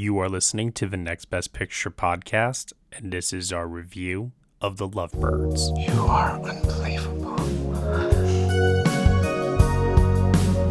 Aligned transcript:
You 0.00 0.16
are 0.20 0.30
listening 0.30 0.72
to 0.72 0.86
the 0.86 0.96
Next 0.96 1.26
Best 1.26 1.52
Picture 1.52 1.90
podcast, 1.90 2.72
and 2.90 3.12
this 3.12 3.34
is 3.34 3.52
our 3.52 3.68
review 3.68 4.32
of 4.58 4.78
The 4.78 4.88
Lovebirds. 4.88 5.68
You 5.76 5.92
are 6.06 6.40
unbelievable. 6.40 7.36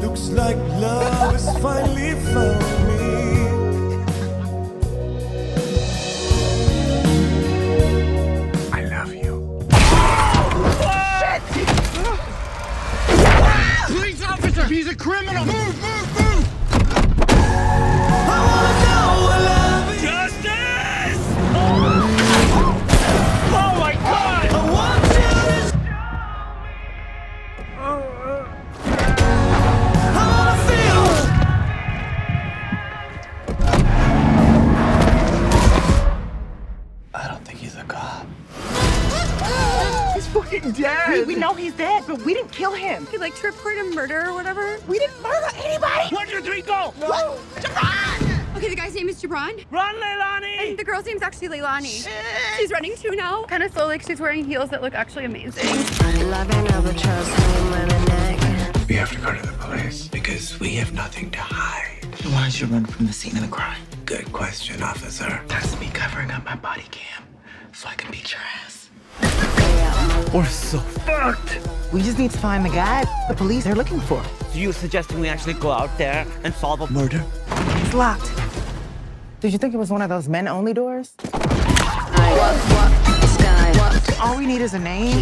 Looks 0.02 0.30
like 0.30 0.58
love 0.82 1.32
has 1.32 1.46
finally 1.60 2.16
found 2.34 2.60
me. 2.88 2.98
I 8.74 8.84
love 8.86 9.14
you. 9.14 9.62
Police 13.94 14.24
officer! 14.24 14.66
He's 14.66 14.88
a 14.88 14.96
criminal! 14.96 15.46
Move, 15.46 15.56
move, 15.56 16.14
move! 16.16 16.19
He's 40.62 40.76
fucking 40.76 40.84
dead! 40.84 41.28
We, 41.28 41.36
we 41.36 41.40
know 41.40 41.54
he's 41.54 41.74
dead, 41.74 42.04
but 42.08 42.22
we 42.24 42.34
didn't 42.34 42.52
kill 42.52 42.74
him. 42.74 43.08
He 43.12 43.18
like 43.18 43.36
to 43.36 43.48
report 43.48 43.78
a 43.78 43.84
murder 43.96 44.28
or 44.28 44.34
whatever. 44.34 44.78
We 44.88 45.00
didn't 45.00 45.22
murder 45.22 45.48
anybody. 45.64 46.14
One, 46.14 46.28
two, 46.28 46.42
three, 46.42 46.62
go! 46.62 46.94
Woo! 47.00 47.40
Jabron! 47.62 48.58
Okay, 48.58 48.70
the 48.70 48.76
guy's 48.76 48.94
name 48.94 49.08
is 49.08 49.22
Jabron. 49.22 49.64
Run, 49.72 49.96
Leilani! 49.96 50.70
And 50.70 50.78
the 50.78 50.84
girl's 50.84 51.06
name's 51.06 51.22
actually 51.22 51.48
Leilani. 51.48 52.08
She's 52.58 52.72
running 52.72 52.96
too 52.98 53.12
now. 53.12 53.44
Kind 53.46 53.64
of 53.64 53.72
slow, 53.72 53.88
like 53.88 54.02
she's 54.02 54.20
wearing 54.20 54.44
heels 54.44 54.70
that 54.72 54.82
look 54.82 54.94
actually 54.94 55.26
amazing. 55.26 55.66
We 58.88 58.96
have 58.96 59.12
to 59.12 59.18
go 59.20 59.34
to 59.34 59.42
the 59.42 59.56
police 59.60 60.08
because 60.08 60.60
we 60.60 60.76
have 60.76 60.94
nothing 60.94 61.32
to 61.32 61.40
hide. 61.40 62.04
Why 62.34 62.50
did 62.50 62.60
you 62.60 62.68
run 62.68 62.86
from 62.86 63.06
the 63.06 63.14
scene 63.14 63.38
of 63.38 63.44
the 63.44 63.48
crime? 63.48 63.82
Good 64.06 64.34
question, 64.34 64.84
officer. 64.84 65.42
That's 65.48 65.80
me 65.80 65.90
covering 65.94 66.32
up 66.32 66.44
my 66.44 66.56
body 66.56 66.86
cam 66.92 67.24
so 67.72 67.88
I 67.88 67.94
can 67.96 68.12
beat 68.12 68.32
your 68.32 68.42
ass. 68.42 68.69
We're 70.34 70.46
so 70.46 70.80
fucked! 70.80 71.60
We 71.92 72.02
just 72.02 72.20
need 72.20 72.32
to 72.32 72.38
find 72.38 72.64
the 72.64 72.70
guy 72.70 73.04
the 73.28 73.36
police 73.36 73.66
are 73.66 73.76
looking 73.76 74.00
for. 74.00 74.24
So 74.52 74.60
you 74.60 74.72
suggesting 74.72 75.20
we 75.20 75.28
actually 75.28 75.56
go 75.56 75.72
out 75.72 75.98
there 75.98 76.26
and 76.44 76.54
solve 76.54 76.82
a 76.82 76.92
murder? 76.92 77.24
It's 77.48 77.94
locked. 77.94 78.32
Did 79.40 79.54
you 79.54 79.58
think 79.58 79.74
it 79.74 79.78
was 79.78 79.90
one 79.90 80.02
of 80.02 80.10
those 80.10 80.28
men-only 80.28 80.74
doors? 80.74 81.16
All 84.22 84.38
we 84.38 84.46
need 84.46 84.62
is 84.62 84.74
a 84.74 84.80
name, 84.80 85.18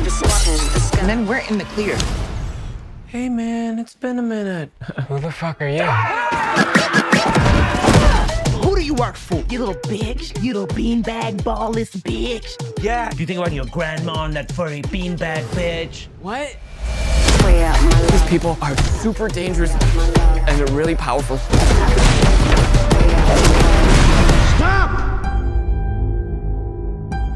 and 0.99 1.07
then 1.07 1.27
we're 1.27 1.43
in 1.49 1.57
the 1.57 1.65
clear. 1.75 1.97
Hey 3.05 3.29
man, 3.29 3.79
it's 3.79 3.95
been 3.95 4.19
a 4.19 4.23
minute. 4.23 4.71
Who 5.07 5.19
the 5.19 6.73
work 8.97 9.15
for? 9.15 9.43
You 9.49 9.59
little 9.59 9.75
bitch. 9.75 10.41
You 10.43 10.53
little 10.53 10.75
beanbag 10.75 11.41
ballless 11.41 11.95
bitch. 11.97 12.57
Yeah. 12.83 13.13
You 13.15 13.25
think 13.25 13.39
about 13.39 13.53
your 13.53 13.65
grandma 13.65 14.25
and 14.25 14.33
that 14.35 14.51
furry 14.51 14.81
beanbag 14.81 15.43
bitch? 15.55 16.07
What? 16.21 16.55
These 18.11 18.29
people 18.29 18.57
are 18.61 18.75
super 18.77 19.29
dangerous 19.29 19.71
and 19.71 20.59
they're 20.59 20.75
really 20.75 20.95
powerful. 20.95 21.37
Stop! 24.57 24.89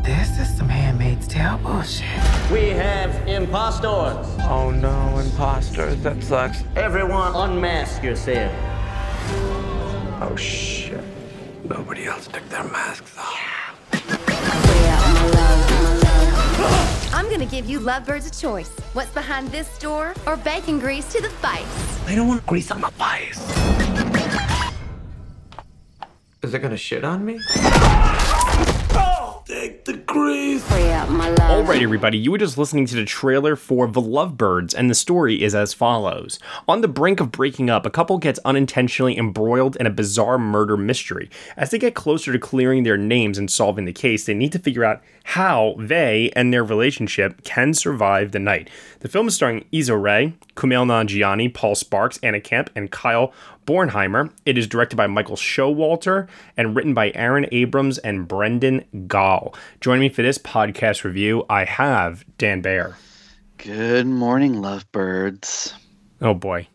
This 0.04 0.38
is 0.40 0.58
some 0.58 0.68
handmaid's 0.68 1.28
tale 1.28 1.58
bullshit. 1.60 2.08
We 2.52 2.70
have 2.72 3.26
impostors. 3.28 4.28
Oh 4.50 4.72
no, 4.72 5.18
imposters. 5.20 6.02
That 6.04 6.22
sucks. 6.22 6.64
Everyone 6.76 7.34
unmask 7.34 8.04
yourself. 8.04 8.52
Oh 10.22 10.36
shit. 10.36 11.04
Nobody 11.64 12.06
else 12.06 12.28
took 12.28 12.48
their 12.50 12.64
masks 12.64 13.18
off. 13.18 13.48
I'm 17.14 17.30
gonna 17.30 17.46
give 17.46 17.70
you 17.70 17.80
lovebirds 17.80 18.26
a 18.28 18.32
choice. 18.32 18.70
What's 18.94 19.12
behind 19.12 19.50
this 19.50 19.78
door 19.78 20.14
or 20.26 20.38
bacon 20.38 20.80
grease 20.80 21.12
to 21.14 21.22
the 21.22 21.30
face? 21.30 22.08
I 22.08 22.16
don't 22.16 22.28
want 22.28 22.46
grease 22.46 22.72
on 22.72 22.82
my 22.82 22.90
face. 22.92 23.40
Is 26.42 26.54
it 26.54 26.60
gonna 26.60 26.78
shit 26.78 27.04
on 27.04 27.24
me? 27.24 27.40
Take 29.52 29.84
the 29.84 29.98
grease. 29.98 30.64
Alright, 30.72 31.82
everybody, 31.82 32.18
you 32.18 32.32
were 32.32 32.38
just 32.38 32.58
listening 32.58 32.86
to 32.86 32.96
the 32.96 33.04
trailer 33.04 33.58
for 33.58 33.86
The 33.86 34.00
Lovebirds, 34.00 34.74
and 34.74 34.90
the 34.90 34.96
story 34.96 35.44
is 35.44 35.54
as 35.54 35.74
follows. 35.74 36.40
On 36.70 36.80
the 36.80 36.88
brink 36.88 37.20
of 37.20 37.34
breaking 37.34 37.70
up, 37.70 37.86
a 37.86 37.90
couple 37.90 38.18
gets 38.18 38.40
unintentionally 38.46 39.18
embroiled 39.18 39.76
in 39.76 39.86
a 39.86 39.90
bizarre 39.90 40.38
murder 40.38 40.78
mystery. 40.78 41.30
As 41.58 41.70
they 41.70 41.80
get 41.80 41.96
closer 41.96 42.32
to 42.32 42.40
clearing 42.40 42.84
their 42.84 42.96
names 42.96 43.38
and 43.38 43.52
solving 43.52 43.84
the 43.84 43.92
case, 43.92 44.26
they 44.26 44.34
need 44.34 44.54
to 44.54 44.60
figure 44.60 44.86
out 44.86 45.02
how 45.26 45.76
they 45.78 46.32
and 46.34 46.54
their 46.54 46.64
relationship 46.64 47.44
can 47.44 47.74
survive 47.74 48.32
the 48.32 48.40
night. 48.40 48.70
The 49.02 49.10
film 49.10 49.28
is 49.28 49.36
starring 49.36 49.66
Issa 49.74 49.98
Rae, 49.98 50.34
Kumail 50.56 50.86
Nanjiani, 50.86 51.54
Paul 51.54 51.76
Sparks, 51.76 52.20
Anna 52.24 52.40
Camp, 52.40 52.70
and 52.74 52.90
Kyle 52.90 53.34
Bornheimer. 53.66 54.32
It 54.46 54.58
is 54.58 54.68
directed 54.68 54.96
by 54.96 55.08
Michael 55.08 55.36
Showalter 55.36 56.28
and 56.58 56.76
written 56.76 56.94
by 56.94 57.12
Aaron 57.16 57.46
Abrams 57.52 57.98
and 58.00 58.28
Brendan 58.28 58.86
Gall. 59.08 59.56
Joining 59.80 60.02
me 60.02 60.10
for 60.10 60.22
this 60.22 60.38
podcast 60.38 61.04
review, 61.04 61.46
I 61.50 61.66
have 61.66 62.26
Dan 62.38 62.62
Bayer. 62.62 62.96
Good 63.58 64.08
morning, 64.08 64.56
lovebirds. 64.56 65.74
Oh 66.22 66.34
boy. 66.34 66.68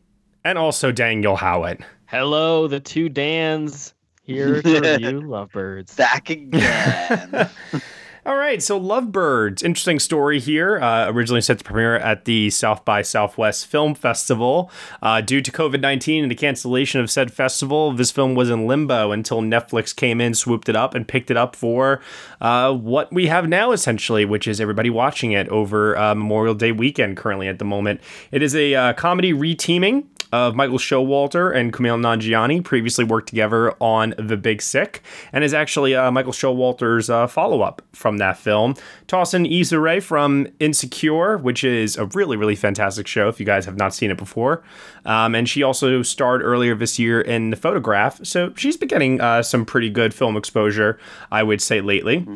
And 0.44 0.58
also 0.58 0.92
Daniel 0.92 1.36
Howat. 1.36 1.80
Hello, 2.06 2.68
the 2.68 2.78
two 2.78 3.08
Dans 3.08 3.92
here 4.26 4.60
to 4.60 4.80
review 4.80 5.20
Lovebirds. 5.22 5.96
Back 5.96 6.30
again. 6.30 7.48
All 8.26 8.36
right, 8.36 8.60
so 8.60 8.76
Lovebirds, 8.76 9.62
interesting 9.62 10.00
story 10.00 10.40
here. 10.40 10.80
Uh, 10.80 11.08
originally 11.08 11.40
set 11.40 11.58
to 11.58 11.64
premiere 11.64 11.94
at 11.94 12.24
the 12.24 12.50
South 12.50 12.84
by 12.84 13.00
Southwest 13.02 13.68
Film 13.68 13.94
Festival. 13.94 14.68
Uh, 15.00 15.20
due 15.20 15.40
to 15.40 15.52
COVID 15.52 15.80
19 15.80 16.24
and 16.24 16.30
the 16.30 16.34
cancellation 16.34 17.00
of 17.00 17.08
said 17.08 17.32
festival, 17.32 17.92
this 17.92 18.10
film 18.10 18.34
was 18.34 18.50
in 18.50 18.66
limbo 18.66 19.12
until 19.12 19.42
Netflix 19.42 19.94
came 19.94 20.20
in, 20.20 20.34
swooped 20.34 20.68
it 20.68 20.74
up, 20.74 20.92
and 20.92 21.06
picked 21.06 21.30
it 21.30 21.36
up 21.36 21.54
for 21.54 22.00
uh, 22.40 22.74
what 22.74 23.12
we 23.12 23.28
have 23.28 23.48
now, 23.48 23.70
essentially, 23.70 24.24
which 24.24 24.48
is 24.48 24.60
everybody 24.60 24.90
watching 24.90 25.30
it 25.30 25.48
over 25.50 25.96
uh, 25.96 26.12
Memorial 26.12 26.56
Day 26.56 26.72
weekend 26.72 27.16
currently 27.16 27.46
at 27.46 27.60
the 27.60 27.64
moment. 27.64 28.00
It 28.32 28.42
is 28.42 28.56
a 28.56 28.74
uh, 28.74 28.92
comedy 28.94 29.32
reteaming 29.34 30.06
of 30.32 30.54
Michael 30.54 30.78
Showalter 30.78 31.54
and 31.54 31.72
Kumail 31.72 32.00
Nanjiani 32.00 32.62
previously 32.62 33.04
worked 33.04 33.28
together 33.28 33.72
on 33.80 34.14
The 34.18 34.36
Big 34.36 34.60
Sick, 34.62 35.02
and 35.32 35.44
is 35.44 35.54
actually 35.54 35.94
uh, 35.94 36.10
Michael 36.10 36.32
Showalter's 36.32 37.08
uh, 37.08 37.26
follow 37.26 37.62
up 37.62 37.82
from 37.92 38.18
that 38.18 38.38
film. 38.38 38.74
Toss 39.06 39.34
in 39.34 39.46
Issa 39.46 39.78
Rae 39.78 40.00
from 40.00 40.48
Insecure, 40.60 41.38
which 41.38 41.64
is 41.64 41.96
a 41.96 42.06
really, 42.06 42.36
really 42.36 42.56
fantastic 42.56 43.06
show 43.06 43.28
if 43.28 43.38
you 43.38 43.46
guys 43.46 43.64
have 43.64 43.76
not 43.76 43.94
seen 43.94 44.10
it 44.10 44.16
before. 44.16 44.62
Um, 45.04 45.34
and 45.34 45.48
she 45.48 45.62
also 45.62 46.02
starred 46.02 46.42
earlier 46.42 46.74
this 46.74 46.98
year 46.98 47.20
in 47.20 47.50
The 47.50 47.56
Photograph, 47.56 48.24
so 48.24 48.52
she's 48.56 48.76
been 48.76 48.88
getting 48.88 49.20
uh, 49.20 49.42
some 49.42 49.64
pretty 49.64 49.90
good 49.90 50.12
film 50.12 50.36
exposure, 50.36 50.98
I 51.30 51.42
would 51.42 51.62
say, 51.62 51.80
lately. 51.80 52.26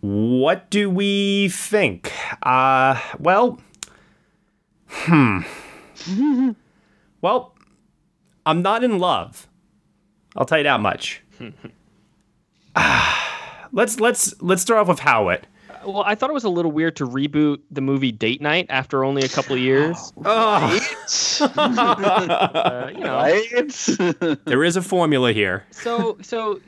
What 0.00 0.70
do 0.70 0.88
we 0.88 1.50
think? 1.50 2.12
Uh, 2.42 2.98
well, 3.18 3.60
hmm. 4.88 5.40
Well, 7.22 7.54
I'm 8.46 8.62
not 8.62 8.82
in 8.84 8.98
love. 8.98 9.48
I'll 10.36 10.46
tell 10.46 10.58
you 10.58 10.64
that 10.64 10.80
much. 10.80 11.22
Let's 13.72 14.00
let's 14.00 14.34
let's 14.42 14.62
start 14.62 14.80
off 14.80 14.88
with 14.88 14.98
Howat. 14.98 15.44
Well, 15.84 16.02
I 16.04 16.14
thought 16.16 16.28
it 16.28 16.32
was 16.32 16.42
a 16.44 16.48
little 16.48 16.72
weird 16.72 16.96
to 16.96 17.06
reboot 17.06 17.60
the 17.70 17.80
movie 17.80 18.10
Date 18.12 18.40
Night 18.42 18.66
after 18.68 19.04
only 19.04 19.22
a 19.22 19.28
couple 19.28 19.54
of 19.54 19.62
years. 19.62 20.12
Uh, 21.40 22.90
you 22.92 23.00
know. 23.00 24.36
There 24.44 24.64
is 24.64 24.76
a 24.76 24.82
formula 24.82 25.32
here. 25.32 25.64
so 25.70 26.18
so 26.20 26.60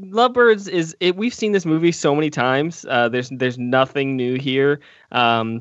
Lovebirds 0.00 0.66
is 0.66 0.96
it, 1.00 1.14
we've 1.16 1.34
seen 1.34 1.52
this 1.52 1.66
movie 1.66 1.92
so 1.92 2.14
many 2.14 2.30
times. 2.30 2.86
Uh, 2.88 3.08
there's 3.08 3.28
there's 3.30 3.58
nothing 3.58 4.16
new 4.16 4.36
here. 4.36 4.80
Um, 5.12 5.60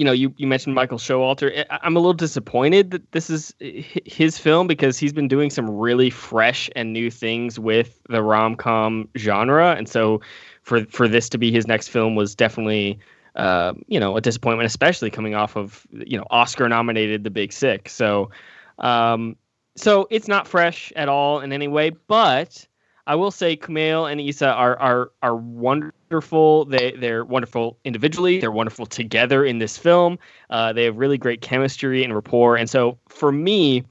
you 0.00 0.04
know, 0.06 0.12
you, 0.12 0.32
you 0.38 0.46
mentioned 0.46 0.74
Michael 0.74 0.96
Showalter. 0.96 1.62
I'm 1.68 1.94
a 1.94 1.98
little 1.98 2.14
disappointed 2.14 2.90
that 2.92 3.12
this 3.12 3.28
is 3.28 3.54
his 3.60 4.38
film 4.38 4.66
because 4.66 4.96
he's 4.96 5.12
been 5.12 5.28
doing 5.28 5.50
some 5.50 5.68
really 5.68 6.08
fresh 6.08 6.70
and 6.74 6.94
new 6.94 7.10
things 7.10 7.58
with 7.58 8.00
the 8.08 8.22
rom 8.22 8.56
com 8.56 9.10
genre, 9.18 9.72
and 9.72 9.86
so 9.86 10.22
for 10.62 10.86
for 10.86 11.06
this 11.06 11.28
to 11.28 11.36
be 11.36 11.52
his 11.52 11.66
next 11.66 11.88
film 11.88 12.14
was 12.14 12.34
definitely 12.34 12.98
uh, 13.36 13.74
you 13.88 14.00
know 14.00 14.16
a 14.16 14.22
disappointment, 14.22 14.66
especially 14.66 15.10
coming 15.10 15.34
off 15.34 15.54
of 15.54 15.86
you 15.92 16.16
know 16.16 16.24
Oscar 16.30 16.66
nominated 16.66 17.22
The 17.22 17.30
Big 17.30 17.52
Sick. 17.52 17.86
So 17.90 18.30
um, 18.78 19.36
so 19.76 20.08
it's 20.10 20.28
not 20.28 20.48
fresh 20.48 20.94
at 20.96 21.10
all 21.10 21.40
in 21.40 21.52
any 21.52 21.68
way, 21.68 21.90
but 21.90 22.66
I 23.06 23.16
will 23.16 23.30
say 23.30 23.54
Kumail 23.54 24.10
and 24.10 24.18
Issa 24.18 24.48
are 24.48 24.78
are 24.78 25.10
are 25.20 25.36
wonderful. 25.36 25.99
They 26.10 26.92
they're 26.98 27.24
wonderful 27.24 27.78
individually. 27.84 28.40
They're 28.40 28.50
wonderful 28.50 28.86
together 28.86 29.44
in 29.44 29.58
this 29.58 29.78
film. 29.78 30.18
Uh, 30.50 30.72
they 30.72 30.84
have 30.84 30.96
really 30.96 31.18
great 31.18 31.40
chemistry 31.40 32.02
and 32.02 32.14
rapport. 32.14 32.56
And 32.56 32.68
so 32.68 32.98
for 33.08 33.30
me, 33.30 33.84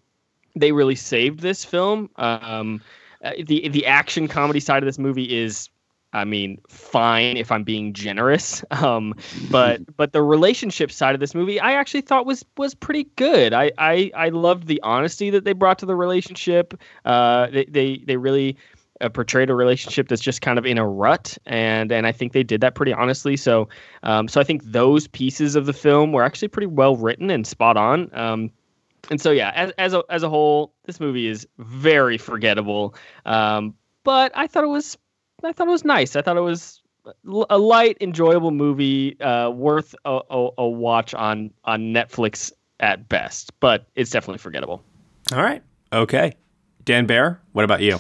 they 0.56 0.72
really 0.74 0.96
saved 0.96 1.40
this 1.40 1.64
film. 1.64 2.10
Um, 2.18 2.82
uh, 3.24 3.32
the 3.46 3.70
the 3.70 3.86
action 3.86 4.28
comedy 4.28 4.60
side 4.60 4.84
of 4.84 4.88
this 4.88 5.00
movie 5.00 5.38
is 5.38 5.70
I 6.12 6.26
mean, 6.26 6.60
fine 6.68 7.38
if 7.38 7.52
I'm 7.52 7.64
being 7.64 7.94
generous. 7.94 8.64
Um, 8.80 9.16
but 9.52 9.82
but 9.98 10.14
the 10.14 10.22
relationship 10.22 10.92
side 10.92 11.14
of 11.14 11.20
this 11.20 11.36
movie, 11.36 11.60
I 11.60 11.74
actually 11.74 12.02
thought 12.02 12.26
was 12.26 12.46
was 12.58 12.74
pretty 12.74 13.06
good. 13.16 13.54
I 13.54 13.72
I, 13.78 14.12
I 14.16 14.30
loved 14.30 14.68
the 14.68 14.80
honesty 14.84 15.30
that 15.32 15.44
they 15.44 15.54
brought 15.54 15.80
to 15.80 15.86
the 15.86 15.96
relationship. 15.96 16.80
Uh, 17.04 17.48
they 17.48 17.66
they 17.66 17.98
they 17.98 18.18
really 18.18 18.58
uh, 19.02 19.10
portrayed 19.10 19.50
a 19.50 19.56
relationship 19.56 20.08
that's 20.08 20.22
just 20.22 20.42
kind 20.42 20.58
of 20.58 20.66
in 20.66 20.78
a 20.78 20.88
rut, 20.88 21.38
and 21.46 21.92
and 21.92 22.06
I 22.08 22.12
think 22.12 22.34
they 22.34 22.44
did 22.44 22.62
that 22.62 22.76
pretty 22.76 22.94
honestly. 22.94 23.38
So 23.38 23.70
um, 24.04 24.28
so 24.28 24.42
I 24.42 24.44
think 24.44 24.64
those 24.64 25.08
pieces 25.08 25.56
of 25.56 25.66
the 25.66 25.74
film 25.74 26.12
were 26.12 26.24
actually 26.24 26.50
pretty 26.50 26.68
well 26.68 26.96
written 26.96 27.30
and 27.30 27.46
spot 27.46 27.78
on. 27.78 28.10
Um, 28.14 28.52
and 29.10 29.22
so 29.22 29.32
yeah, 29.32 29.52
as 29.56 29.72
as 29.78 29.94
a 29.94 30.04
as 30.10 30.24
a 30.24 30.30
whole, 30.30 30.74
this 30.86 31.00
movie 31.00 31.28
is 31.28 31.48
very 31.58 32.18
forgettable. 32.18 32.96
Um, 33.26 33.76
but 34.04 34.32
I 34.36 34.48
thought 34.48 34.64
it 34.64 34.68
was 34.68 34.98
I 35.44 35.54
thought 35.54 35.68
it 35.68 35.72
was 35.72 35.86
nice. 35.86 36.16
I 36.16 36.22
thought 36.22 36.38
it 36.38 36.42
was 36.42 36.82
a 37.50 37.58
light, 37.58 37.98
enjoyable 38.02 38.52
movie, 38.52 39.20
uh, 39.22 39.50
worth 39.50 39.96
a, 40.06 40.20
a, 40.30 40.50
a, 40.60 40.68
watch 40.68 41.14
on 41.14 41.52
on 41.64 41.94
Netflix 41.94 42.52
at 42.80 43.10
best. 43.10 43.58
But 43.60 43.88
it's 43.96 44.12
definitely 44.12 44.40
forgettable. 44.40 44.84
All 45.32 45.42
right. 45.42 45.64
Okay. 45.94 46.34
Dan 46.86 47.06
Bayer, 47.06 47.40
what 47.54 47.66
about 47.66 47.82
you? 47.82 48.00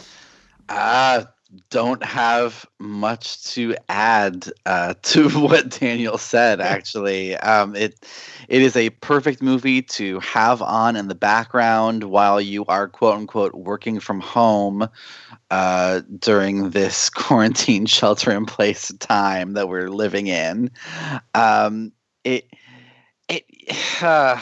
Uh, 0.70 1.26
don't 1.72 2.04
have 2.04 2.66
much 2.78 3.44
to 3.44 3.76
add 3.90 4.48
uh, 4.68 4.94
to 5.02 5.30
what 5.30 5.70
Daniel 5.80 6.18
said. 6.18 6.62
Actually, 6.62 7.36
um, 7.38 7.76
it 7.76 8.06
it 8.48 8.62
is 8.62 8.76
a 8.76 8.92
perfect 8.92 9.42
movie 9.42 9.82
to 9.82 10.20
have 10.20 10.62
on 10.62 10.96
in 10.96 11.08
the 11.08 11.16
background 11.16 12.04
while 12.04 12.40
you 12.40 12.66
are 12.66 12.88
quote 12.88 13.16
unquote 13.18 13.56
working 13.56 14.00
from 14.00 14.20
home 14.20 14.88
uh, 15.52 16.02
during 16.20 16.70
this 16.72 17.10
quarantine 17.12 17.86
shelter 17.88 18.32
in 18.32 18.46
place 18.46 18.90
time 19.00 19.54
that 19.54 19.70
we're 19.70 19.90
living 19.90 20.28
in. 20.28 20.72
Um, 21.34 21.94
it 22.24 22.46
it 23.30 23.46
uh, 24.04 24.40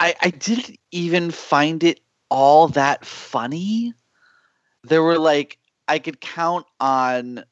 I 0.00 0.14
I 0.20 0.30
didn't 0.30 0.78
even 0.90 1.30
find 1.30 1.82
it 1.84 2.00
all 2.30 2.68
that 2.68 3.04
funny 3.04 3.94
there 4.88 5.02
were 5.02 5.18
like 5.18 5.58
I 5.88 5.98
could 5.98 6.20
count 6.20 6.66
on 6.80 7.44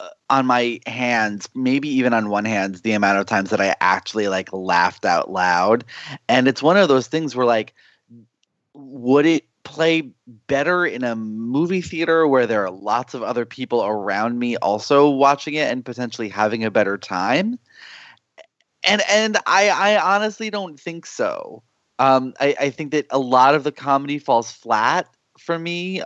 uh, 0.00 0.08
on 0.30 0.46
my 0.46 0.80
hands, 0.86 1.48
maybe 1.54 1.88
even 1.88 2.14
on 2.14 2.30
one 2.30 2.44
hand, 2.44 2.76
the 2.76 2.92
amount 2.92 3.18
of 3.18 3.26
times 3.26 3.50
that 3.50 3.60
I 3.60 3.74
actually 3.80 4.28
like 4.28 4.52
laughed 4.52 5.04
out 5.04 5.30
loud. 5.30 5.84
And 6.28 6.48
it's 6.48 6.62
one 6.62 6.76
of 6.76 6.88
those 6.88 7.06
things 7.06 7.36
where 7.36 7.46
like 7.46 7.74
would 8.74 9.26
it 9.26 9.44
play 9.62 10.10
better 10.46 10.86
in 10.86 11.04
a 11.04 11.14
movie 11.14 11.82
theater 11.82 12.26
where 12.26 12.46
there 12.46 12.64
are 12.64 12.70
lots 12.70 13.14
of 13.14 13.22
other 13.22 13.44
people 13.44 13.84
around 13.84 14.38
me 14.38 14.56
also 14.58 15.08
watching 15.08 15.54
it 15.54 15.70
and 15.70 15.84
potentially 15.84 16.28
having 16.28 16.64
a 16.64 16.70
better 16.70 16.96
time? 16.96 17.58
And 18.82 19.02
and 19.10 19.36
I 19.46 19.68
I 19.68 20.16
honestly 20.16 20.50
don't 20.50 20.80
think 20.80 21.04
so. 21.04 21.62
Um, 21.98 22.32
I, 22.40 22.56
I 22.58 22.70
think 22.70 22.92
that 22.92 23.06
a 23.10 23.18
lot 23.18 23.54
of 23.54 23.62
the 23.62 23.72
comedy 23.72 24.18
falls 24.18 24.50
flat 24.50 25.06
for 25.38 25.58
me 25.58 26.00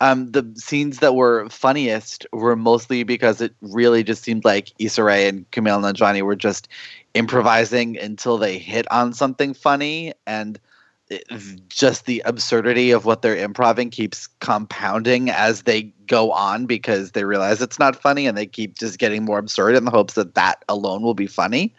um, 0.00 0.30
the 0.30 0.50
scenes 0.56 0.98
that 0.98 1.14
were 1.14 1.48
funniest 1.48 2.26
were 2.32 2.56
mostly 2.56 3.02
because 3.02 3.40
it 3.40 3.54
really 3.60 4.04
just 4.04 4.22
seemed 4.22 4.44
like 4.44 4.72
Issa 4.78 5.02
Rae 5.02 5.28
and 5.28 5.50
Kumail 5.50 5.80
Nanjiani 5.82 6.22
were 6.22 6.36
just 6.36 6.68
improvising 7.14 7.98
until 7.98 8.38
they 8.38 8.58
hit 8.58 8.90
on 8.92 9.12
something 9.12 9.54
funny, 9.54 10.12
and 10.26 10.60
it, 11.08 11.24
just 11.68 12.06
the 12.06 12.22
absurdity 12.26 12.92
of 12.92 13.06
what 13.06 13.22
they're 13.22 13.36
improvising 13.36 13.90
keeps 13.90 14.28
compounding 14.40 15.30
as 15.30 15.62
they 15.62 15.84
go 16.06 16.30
on 16.30 16.66
because 16.66 17.12
they 17.12 17.24
realize 17.24 17.60
it's 17.60 17.78
not 17.78 18.00
funny 18.00 18.26
and 18.26 18.36
they 18.36 18.46
keep 18.46 18.78
just 18.78 18.98
getting 18.98 19.24
more 19.24 19.38
absurd 19.38 19.74
in 19.74 19.84
the 19.84 19.90
hopes 19.90 20.14
that 20.14 20.34
that 20.34 20.64
alone 20.68 21.02
will 21.02 21.14
be 21.14 21.26
funny, 21.26 21.74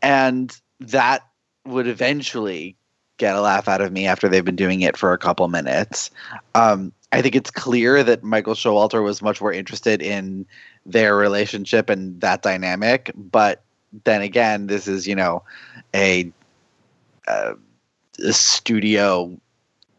and 0.00 0.58
that 0.80 1.28
would 1.66 1.86
eventually 1.86 2.76
get 3.16 3.36
a 3.36 3.40
laugh 3.40 3.68
out 3.68 3.80
of 3.80 3.92
me 3.92 4.06
after 4.06 4.28
they've 4.28 4.44
been 4.44 4.56
doing 4.56 4.80
it 4.80 4.96
for 4.96 5.12
a 5.12 5.18
couple 5.18 5.46
minutes. 5.48 6.10
Um, 6.54 6.92
I 7.14 7.22
think 7.22 7.36
it's 7.36 7.50
clear 7.50 8.02
that 8.02 8.24
Michael 8.24 8.54
Showalter 8.54 9.00
was 9.04 9.22
much 9.22 9.40
more 9.40 9.52
interested 9.52 10.02
in 10.02 10.44
their 10.84 11.16
relationship 11.16 11.88
and 11.88 12.20
that 12.20 12.42
dynamic. 12.42 13.12
But 13.14 13.62
then 14.02 14.20
again, 14.20 14.66
this 14.66 14.88
is 14.88 15.06
you 15.06 15.14
know 15.14 15.44
a, 15.94 16.32
a, 17.28 17.54
a 18.18 18.32
studio 18.32 19.38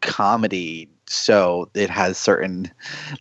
comedy 0.02 0.90
so 1.06 1.70
it 1.72 1.88
has 1.88 2.18
certain 2.18 2.70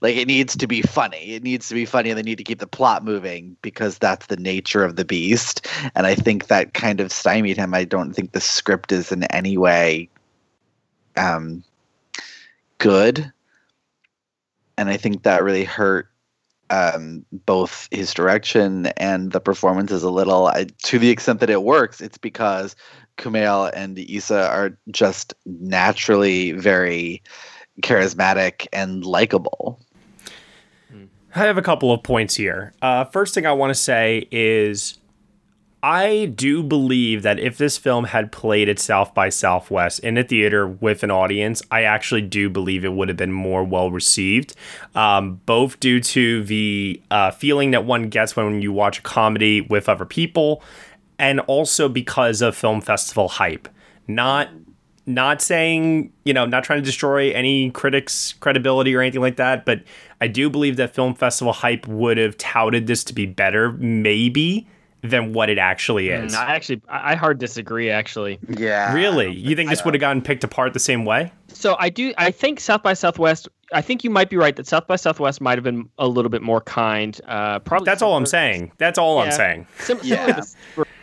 like 0.02 0.18
it 0.18 0.28
needs 0.28 0.58
to 0.58 0.68
be 0.68 0.82
funny 0.82 1.34
it 1.34 1.44
needs 1.44 1.70
to 1.70 1.76
be 1.76 1.86
funny 1.86 2.10
and 2.10 2.18
they 2.18 2.24
need 2.24 2.38
to 2.38 2.44
keep 2.44 2.60
the 2.60 2.68
plot 2.68 3.04
moving 3.04 3.56
because 3.62 3.98
that's 3.98 4.26
the 4.26 4.38
nature 4.38 4.84
of 4.84 4.96
the 4.96 5.06
beast 5.06 5.68
and 5.96 6.06
i 6.06 6.16
think 6.16 6.48
that 6.48 6.74
kind 6.74 7.00
of 7.00 7.12
stymied 7.12 7.58
him 7.58 7.74
i 7.74 7.84
don't 7.84 8.14
think 8.14 8.32
the 8.32 8.42
script 8.42 8.92
is 8.92 9.12
in 9.12 9.24
any 9.26 9.56
way 9.56 10.10
um 11.16 11.64
good 12.80 13.32
and 14.78 14.90
I 14.90 14.98
think 14.98 15.24
that 15.24 15.44
really 15.44 15.64
hurt 15.64 16.10
um, 16.70 17.26
both 17.32 17.88
his 17.92 18.14
direction 18.14 18.88
and 18.98 19.32
the 19.32 19.40
performances 19.40 20.04
a 20.04 20.10
little. 20.10 20.48
I, 20.48 20.68
to 20.84 21.00
the 21.00 21.10
extent 21.10 21.40
that 21.40 21.50
it 21.50 21.64
works, 21.64 22.02
it's 22.02 22.18
because 22.18 22.76
Kumail 23.18 23.72
and 23.74 23.98
Issa 23.98 24.50
are 24.50 24.78
just 24.92 25.34
naturally 25.46 26.52
very 26.52 27.22
charismatic 27.82 28.68
and 28.74 29.06
likable. 29.06 29.80
I 31.36 31.40
have 31.40 31.58
a 31.58 31.62
couple 31.62 31.92
of 31.92 32.02
points 32.02 32.36
here. 32.36 32.74
Uh, 32.82 33.04
first 33.04 33.34
thing 33.34 33.46
I 33.46 33.52
want 33.52 33.72
to 33.72 33.76
say 33.76 34.28
is 34.32 34.98
I 35.86 36.26
do 36.34 36.64
believe 36.64 37.22
that 37.22 37.38
if 37.38 37.60
this 37.60 37.78
film 37.78 38.06
had 38.06 38.32
played 38.32 38.70
at 38.70 38.80
South 38.80 39.14
by 39.14 39.30
Southwest 39.30 40.00
in 40.00 40.18
a 40.18 40.24
theater 40.24 40.68
with 40.68 41.04
an 41.04 41.12
audience, 41.12 41.62
I 41.70 41.84
actually 41.84 42.24
do 42.24 42.50
believe 42.50 42.84
it 42.84 42.94
would 42.94 43.08
have 43.08 43.18
been 43.18 43.32
more 43.32 43.64
well 43.64 43.92
received. 43.92 44.56
Um, 44.96 45.42
both 45.46 45.80
due 45.80 46.00
to 46.00 46.44
the 46.44 47.00
uh, 47.12 47.30
feeling 47.30 47.70
that 47.70 47.86
one 47.86 48.10
gets 48.10 48.36
when 48.36 48.64
you 48.64 48.74
watch 48.74 48.98
a 48.98 49.02
comedy 49.04 49.62
with 49.62 49.88
other 49.88 50.06
people, 50.06 50.64
and 51.20 51.40
also 51.42 51.88
because 51.88 52.42
of 52.42 52.56
film 52.56 52.82
festival 52.82 53.28
hype. 53.28 53.68
Not 54.08 54.50
not 55.06 55.40
saying, 55.40 56.12
you 56.24 56.34
know, 56.34 56.48
not 56.48 56.64
trying 56.64 56.80
to 56.80 56.86
destroy 56.86 57.30
any 57.30 57.70
critics' 57.70 58.34
credibility 58.40 58.96
or 58.96 59.02
anything 59.02 59.22
like 59.22 59.36
that, 59.36 59.68
but 59.68 59.84
I 60.20 60.30
do 60.30 60.50
believe 60.50 60.78
that 60.78 60.96
film 60.96 61.14
festival 61.14 61.54
hype 61.54 61.88
would 61.88 62.18
have 62.18 62.40
touted 62.40 62.88
this 62.88 63.04
to 63.04 63.14
be 63.14 63.28
better, 63.28 63.74
maybe 63.74 64.68
than 65.06 65.34
what 65.34 65.50
it 65.50 65.58
actually 65.58 66.08
mm, 66.08 66.26
is. 66.26 66.36
I 66.36 66.56
actually, 66.56 66.82
I 66.90 67.16
hard 67.16 67.40
disagree. 67.40 67.90
Actually, 67.90 68.40
yeah. 68.58 68.94
Really, 68.94 69.34
you 69.34 69.56
think 69.56 69.70
this 69.70 69.86
would 69.86 69.94
have 69.94 70.02
gotten 70.02 70.22
picked 70.22 70.44
apart 70.44 70.74
the 70.74 70.80
same 70.80 71.06
way? 71.06 71.32
So 71.48 71.76
I 71.80 71.90
do. 71.90 72.14
I 72.18 72.32
think 72.32 72.60
South 72.60 72.84
by 72.84 72.94
Southwest. 72.94 73.48
I 73.74 73.82
think 73.82 74.04
you 74.04 74.10
might 74.10 74.30
be 74.30 74.38
right 74.38 74.56
that 74.56 74.68
South 74.68 74.86
by 74.86 74.96
Southwest 74.96 75.42
might 75.42 75.58
have 75.58 75.64
been 75.64 75.90
a 75.98 76.08
little 76.08 76.30
bit 76.30 76.42
more 76.42 76.62
kind. 76.62 77.20
Uh, 77.28 77.60
probably. 77.60 77.86
That's 77.86 78.02
all 78.02 78.16
I'm 78.16 78.26
saying. 78.26 78.72
That's 78.78 79.00
all 79.00 79.18
yeah. 79.18 79.24
I'm 79.24 79.32
saying. 79.32 79.68
Sim- 79.80 80.00
yeah. 80.04 80.42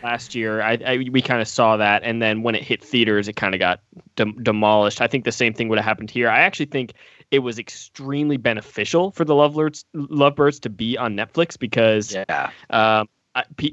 last 0.03 0.35
year, 0.35 0.61
I, 0.61 0.77
I, 0.85 1.05
we 1.11 1.21
kind 1.21 1.41
of 1.41 1.47
saw 1.47 1.77
that, 1.77 2.03
and 2.03 2.21
then 2.21 2.43
when 2.43 2.55
it 2.55 2.63
hit 2.63 2.83
theaters, 2.83 3.27
it 3.27 3.35
kind 3.35 3.55
of 3.55 3.59
got 3.59 3.81
de- 4.15 4.31
demolished. 4.43 5.01
I 5.01 5.07
think 5.07 5.25
the 5.25 5.31
same 5.31 5.53
thing 5.53 5.69
would 5.69 5.77
have 5.77 5.85
happened 5.85 6.11
here. 6.11 6.29
I 6.29 6.41
actually 6.41 6.67
think 6.67 6.93
it 7.31 7.39
was 7.39 7.57
extremely 7.57 8.37
beneficial 8.37 9.11
for 9.11 9.25
the 9.25 9.33
Lovebirds, 9.33 9.85
Lovebirds 9.95 10.59
to 10.61 10.69
be 10.69 10.97
on 10.97 11.15
Netflix 11.15 11.57
because 11.57 12.13
yeah. 12.13 12.51
Um, 12.69 13.09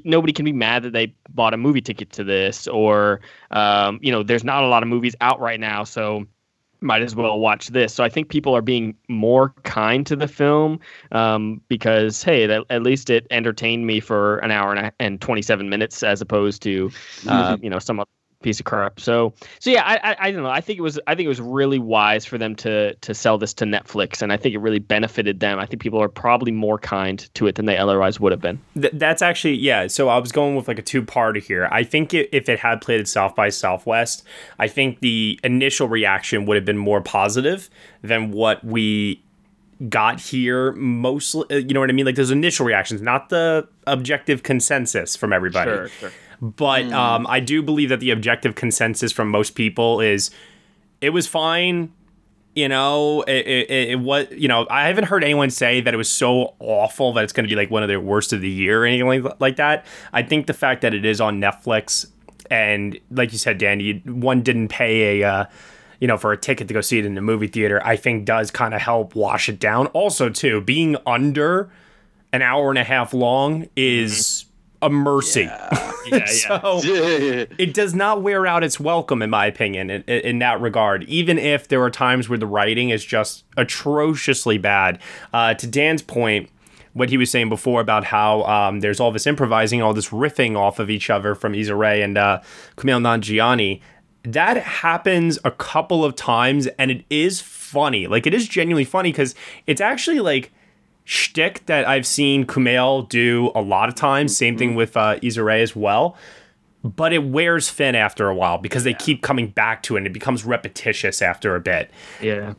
nobody 0.05 0.33
can 0.33 0.45
be 0.45 0.51
mad 0.51 0.83
that 0.83 0.93
they 0.93 1.13
bought 1.29 1.53
a 1.53 1.57
movie 1.57 1.81
ticket 1.81 2.11
to 2.11 2.23
this 2.23 2.67
or 2.67 3.21
um, 3.51 3.99
you 4.01 4.11
know 4.11 4.23
there's 4.23 4.43
not 4.43 4.63
a 4.63 4.67
lot 4.67 4.83
of 4.83 4.89
movies 4.89 5.15
out 5.21 5.39
right 5.39 5.59
now 5.59 5.83
so 5.83 6.25
might 6.83 7.03
as 7.03 7.15
well 7.15 7.39
watch 7.39 7.67
this. 7.67 7.93
So 7.93 8.03
i 8.03 8.09
think 8.09 8.29
people 8.29 8.55
are 8.55 8.61
being 8.61 8.95
more 9.07 9.53
kind 9.63 10.05
to 10.07 10.15
the 10.15 10.27
film 10.27 10.79
um, 11.11 11.61
because 11.67 12.23
hey 12.23 12.47
that, 12.47 12.63
at 12.69 12.81
least 12.81 13.09
it 13.09 13.27
entertained 13.29 13.85
me 13.85 13.99
for 13.99 14.39
an 14.39 14.51
hour 14.51 14.73
and, 14.73 14.87
a, 14.87 14.93
and 14.99 15.21
27 15.21 15.69
minutes 15.69 16.01
as 16.03 16.21
opposed 16.21 16.61
to 16.63 16.91
uh, 17.27 17.57
you 17.61 17.69
know 17.69 17.79
some 17.79 18.03
piece 18.41 18.59
of 18.59 18.65
crap. 18.65 18.99
So 18.99 19.33
so 19.59 19.69
yeah, 19.69 19.83
I, 19.83 20.11
I, 20.11 20.15
I 20.19 20.31
don't 20.31 20.43
know. 20.43 20.49
I 20.49 20.61
think 20.61 20.79
it 20.79 20.81
was 20.81 20.99
I 21.07 21.15
think 21.15 21.25
it 21.25 21.29
was 21.29 21.41
really 21.41 21.79
wise 21.79 22.25
for 22.25 22.37
them 22.37 22.55
to 22.57 22.93
to 22.95 23.13
sell 23.13 23.37
this 23.37 23.53
to 23.55 23.65
Netflix, 23.65 24.21
and 24.21 24.31
I 24.31 24.37
think 24.37 24.55
it 24.55 24.59
really 24.59 24.79
benefited 24.79 25.39
them. 25.39 25.59
I 25.59 25.65
think 25.65 25.81
people 25.81 26.01
are 26.01 26.09
probably 26.09 26.51
more 26.51 26.77
kind 26.77 27.27
to 27.35 27.47
it 27.47 27.55
than 27.55 27.65
they 27.65 27.77
otherwise 27.77 28.19
would 28.19 28.31
have 28.31 28.41
been. 28.41 28.59
Th- 28.79 28.93
that's 28.93 29.21
actually 29.21 29.55
yeah. 29.55 29.87
So 29.87 30.09
I 30.09 30.17
was 30.17 30.31
going 30.31 30.55
with 30.55 30.67
like 30.67 30.79
a 30.79 30.83
two 30.83 31.01
parter 31.01 31.41
here. 31.41 31.67
I 31.71 31.83
think 31.83 32.13
it, 32.13 32.29
if 32.31 32.49
it 32.49 32.59
had 32.59 32.81
played 32.81 32.99
at 32.99 33.07
South 33.07 33.35
by 33.35 33.49
Southwest, 33.49 34.23
I 34.59 34.67
think 34.67 34.99
the 34.99 35.39
initial 35.43 35.87
reaction 35.87 36.45
would 36.45 36.55
have 36.55 36.65
been 36.65 36.77
more 36.77 37.01
positive 37.01 37.69
than 38.01 38.31
what 38.31 38.63
we 38.63 39.23
got 39.89 40.19
here 40.19 40.73
mostly 40.73 41.43
uh, 41.49 41.55
you 41.55 41.73
know 41.73 41.79
what 41.79 41.89
i 41.89 41.93
mean 41.93 42.05
like 42.05 42.13
those 42.13 42.29
initial 42.29 42.67
reactions 42.67 43.01
not 43.01 43.29
the 43.29 43.67
objective 43.87 44.43
consensus 44.43 45.15
from 45.15 45.33
everybody 45.33 45.71
Sure, 45.71 45.87
sure. 45.87 46.11
But 46.41 46.91
um, 46.91 47.25
i 47.29 47.39
do 47.39 47.61
believe 47.61 47.89
that 47.89 47.99
the 47.99 48.11
objective 48.11 48.55
consensus 48.55 49.11
from 49.11 49.29
most 49.29 49.51
people 49.51 50.01
is 50.01 50.31
it 50.99 51.11
was 51.11 51.27
fine 51.27 51.91
you 52.55 52.67
know 52.67 53.21
it, 53.23 53.47
it, 53.47 53.89
it, 53.89 53.99
what 53.99 54.31
you 54.37 54.47
know 54.47 54.67
i 54.69 54.87
haven't 54.87 55.05
heard 55.05 55.23
anyone 55.23 55.49
say 55.49 55.79
that 55.81 55.93
it 55.93 55.97
was 55.97 56.09
so 56.09 56.53
awful 56.59 57.13
that 57.13 57.23
it's 57.23 57.33
going 57.33 57.45
to 57.45 57.49
be 57.49 57.55
like 57.55 57.71
one 57.71 57.83
of 57.83 57.87
their 57.87 57.99
worst 57.99 58.33
of 58.33 58.41
the 58.41 58.49
year 58.49 58.83
or 58.83 58.85
anything 58.85 59.23
like, 59.23 59.39
like 59.39 59.55
that. 59.55 59.85
I 60.11 60.23
think 60.23 60.47
the 60.47 60.53
fact 60.53 60.81
that 60.81 60.93
it 60.93 61.05
is 61.05 61.21
on 61.21 61.39
netflix 61.39 62.07
and 62.49 62.99
like 63.09 63.31
you 63.31 63.37
said 63.37 63.57
danny 63.57 64.01
one 64.05 64.41
didn't 64.41 64.67
pay 64.67 65.21
a 65.21 65.27
uh, 65.27 65.45
you 66.01 66.07
know 66.07 66.17
for 66.17 66.33
a 66.33 66.37
ticket 66.37 66.67
to 66.67 66.73
go 66.73 66.81
see 66.81 66.99
it 66.99 67.05
in 67.05 67.15
the 67.15 67.21
movie 67.21 67.47
theater 67.47 67.81
i 67.85 67.95
think 67.95 68.25
does 68.25 68.51
kind 68.51 68.73
of 68.73 68.81
help 68.81 69.15
wash 69.15 69.47
it 69.47 69.59
down. 69.59 69.87
Also 69.87 70.29
too 70.29 70.59
being 70.59 70.97
under 71.05 71.69
an 72.33 72.41
hour 72.41 72.69
and 72.69 72.77
a 72.77 72.83
half 72.83 73.13
long 73.13 73.67
is 73.75 74.45
a 74.81 74.89
mercy. 74.89 75.49
So 76.25 76.81
it 76.83 77.75
does 77.75 77.93
not 77.93 78.23
wear 78.23 78.47
out 78.47 78.63
its 78.63 78.79
welcome 78.79 79.21
in 79.21 79.29
my 79.29 79.45
opinion 79.45 79.91
in, 79.91 80.01
in 80.01 80.39
that 80.39 80.59
regard 80.59 81.03
even 81.03 81.37
if 81.37 81.67
there 81.67 81.81
are 81.83 81.91
times 81.91 82.27
where 82.27 82.39
the 82.39 82.47
writing 82.47 82.89
is 82.89 83.05
just 83.05 83.45
atrociously 83.55 84.57
bad. 84.57 84.99
Uh, 85.31 85.53
to 85.53 85.67
dan's 85.67 86.01
point 86.01 86.49
what 86.93 87.09
he 87.11 87.17
was 87.17 87.29
saying 87.29 87.49
before 87.49 87.81
about 87.81 88.03
how 88.05 88.41
um, 88.43 88.79
there's 88.79 88.99
all 88.99 89.11
this 89.11 89.27
improvising 89.27 89.83
all 89.83 89.93
this 89.93 90.09
riffing 90.09 90.57
off 90.57 90.79
of 90.79 90.89
each 90.89 91.11
other 91.11 91.35
from 91.35 91.53
Issa 91.53 91.75
Rae 91.75 92.01
and 92.01 92.17
uh, 92.17 92.41
Kumail 92.77 92.99
Nanjiani 92.99 93.79
that 94.23 94.57
happens 94.57 95.39
a 95.43 95.51
couple 95.51 96.03
of 96.03 96.15
times 96.15 96.67
and 96.79 96.91
it 96.91 97.05
is 97.09 97.41
funny. 97.41 98.07
Like 98.07 98.25
it 98.27 98.33
is 98.33 98.47
genuinely 98.47 98.85
funny 98.85 99.11
because 99.11 99.35
it's 99.67 99.81
actually 99.81 100.19
like 100.19 100.51
shtick 101.11 101.65
that 101.65 101.85
I've 101.85 102.07
seen 102.07 102.45
Kumail 102.45 103.07
do 103.09 103.51
a 103.53 103.61
lot 103.61 103.89
of 103.89 103.95
times. 103.95 104.35
Same 104.35 104.57
thing 104.57 104.75
with 104.75 104.95
uh, 104.95 105.19
Issa 105.21 105.45
as 105.51 105.75
well. 105.75 106.15
But 106.83 107.11
it 107.11 107.25
wears 107.25 107.69
thin 107.69 107.95
after 107.95 108.29
a 108.29 108.33
while 108.33 108.57
because 108.57 108.85
they 108.85 108.93
keep 108.93 109.21
coming 109.21 109.49
back 109.49 109.83
to 109.83 109.95
it 109.95 109.99
and 109.99 110.07
it 110.07 110.13
becomes 110.13 110.45
repetitious 110.45 111.21
after 111.21 111.53
a 111.55 111.59
bit. 111.59 111.91
Yeah. 112.21 112.53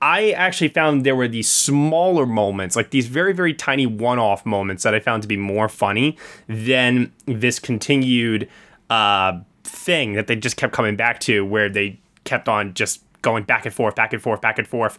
I 0.00 0.30
actually 0.30 0.68
found 0.68 1.04
there 1.04 1.14
were 1.14 1.28
these 1.28 1.50
smaller 1.50 2.24
moments, 2.24 2.76
like 2.76 2.90
these 2.90 3.08
very, 3.08 3.34
very 3.34 3.52
tiny 3.52 3.84
one 3.84 4.18
off 4.18 4.46
moments 4.46 4.84
that 4.84 4.94
I 4.94 5.00
found 5.00 5.22
to 5.22 5.28
be 5.28 5.36
more 5.36 5.68
funny 5.68 6.16
than 6.48 7.12
this 7.26 7.58
continued 7.58 8.48
uh, 8.88 9.38
thing 9.64 10.14
that 10.14 10.28
they 10.28 10.36
just 10.36 10.56
kept 10.56 10.72
coming 10.72 10.96
back 10.96 11.20
to 11.20 11.44
where 11.44 11.68
they 11.68 12.00
kept 12.24 12.48
on 12.48 12.72
just 12.72 13.02
going 13.20 13.44
back 13.44 13.66
and 13.66 13.74
forth, 13.74 13.94
back 13.94 14.14
and 14.14 14.22
forth, 14.22 14.40
back 14.40 14.58
and 14.58 14.66
forth. 14.66 14.98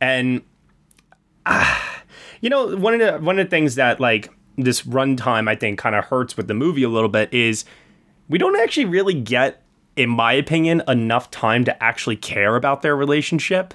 And 0.00 0.42
ah, 1.46 2.02
you 2.40 2.50
know, 2.50 2.76
one 2.76 2.94
of 2.94 3.00
the 3.00 3.24
one 3.24 3.38
of 3.38 3.46
the 3.46 3.50
things 3.50 3.74
that 3.76 4.00
like 4.00 4.30
this 4.56 4.82
runtime 4.82 5.48
I 5.48 5.54
think 5.54 5.78
kind 5.78 5.94
of 5.94 6.04
hurts 6.04 6.36
with 6.36 6.48
the 6.48 6.54
movie 6.54 6.82
a 6.82 6.88
little 6.88 7.08
bit 7.08 7.32
is 7.32 7.64
we 8.28 8.38
don't 8.38 8.58
actually 8.60 8.86
really 8.86 9.14
get, 9.14 9.62
in 9.96 10.10
my 10.10 10.32
opinion, 10.32 10.82
enough 10.86 11.30
time 11.30 11.64
to 11.64 11.82
actually 11.82 12.16
care 12.16 12.56
about 12.56 12.82
their 12.82 12.96
relationship. 12.96 13.74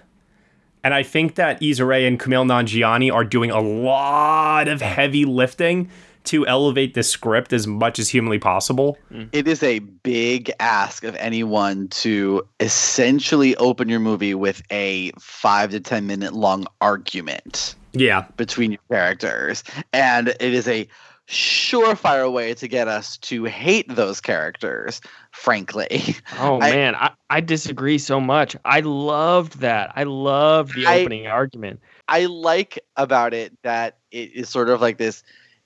And 0.84 0.94
I 0.94 1.02
think 1.02 1.36
that 1.36 1.64
Issa 1.64 1.90
and 1.90 2.20
Kumail 2.20 2.46
Nanjiani 2.46 3.12
are 3.12 3.24
doing 3.24 3.52
a 3.52 3.62
lot 3.62 4.68
of 4.68 4.82
heavy 4.82 5.24
lifting 5.24 5.90
to 6.26 6.46
elevate 6.48 6.94
the 6.94 7.04
script 7.04 7.52
as 7.52 7.68
much 7.68 8.00
as 8.00 8.10
humanly 8.10 8.40
possible. 8.40 8.98
Mm. 9.12 9.30
It 9.32 9.48
is 9.48 9.64
a 9.64 9.80
big 9.80 10.52
ask 10.60 11.04
of 11.04 11.16
anyone 11.16 11.88
to 11.90 12.48
essentially 12.60 13.56
open 13.58 13.90
your 13.90 14.00
movie 14.00 14.34
with 14.34 14.62
a 14.72 15.12
five 15.20 15.72
to 15.72 15.80
10 15.80 16.06
minute 16.08 16.34
long 16.34 16.66
argument 16.80 17.76
Yeah. 17.94 18.26
between 18.38 18.72
your 18.72 18.82
characters. 18.92 19.64
And 19.92 20.30
it 20.30 20.42
is 20.42 20.68
a 20.68 20.88
surefire 21.28 22.32
way 22.32 22.54
to 22.54 22.68
get 22.68 22.88
us 22.88 23.18
to 23.18 23.46
hate 23.46 23.94
those 23.96 24.20
characters, 24.20 25.00
frankly. 25.32 26.16
Oh 26.40 26.60
I- 26.62 26.72
man, 26.72 26.96
I, 26.96 27.12
I 27.30 27.42
disagree 27.42 27.98
so 27.98 28.20
much. 28.20 28.56
I 28.66 28.82
loved 28.82 29.60
that. 29.60 29.92
I 29.96 30.04
loved 30.04 30.76
the 30.76 30.86
I- 30.86 31.00
opening 31.02 31.28
argument. 31.28 31.80
I 32.08 32.26
like 32.26 32.80
about 32.98 33.34
it 33.34 33.54
that 33.64 33.98
it 34.12 34.34
is 34.34 34.50
sort 34.50 34.70
of 34.70 34.82
like 34.82 34.98
this 34.98 35.24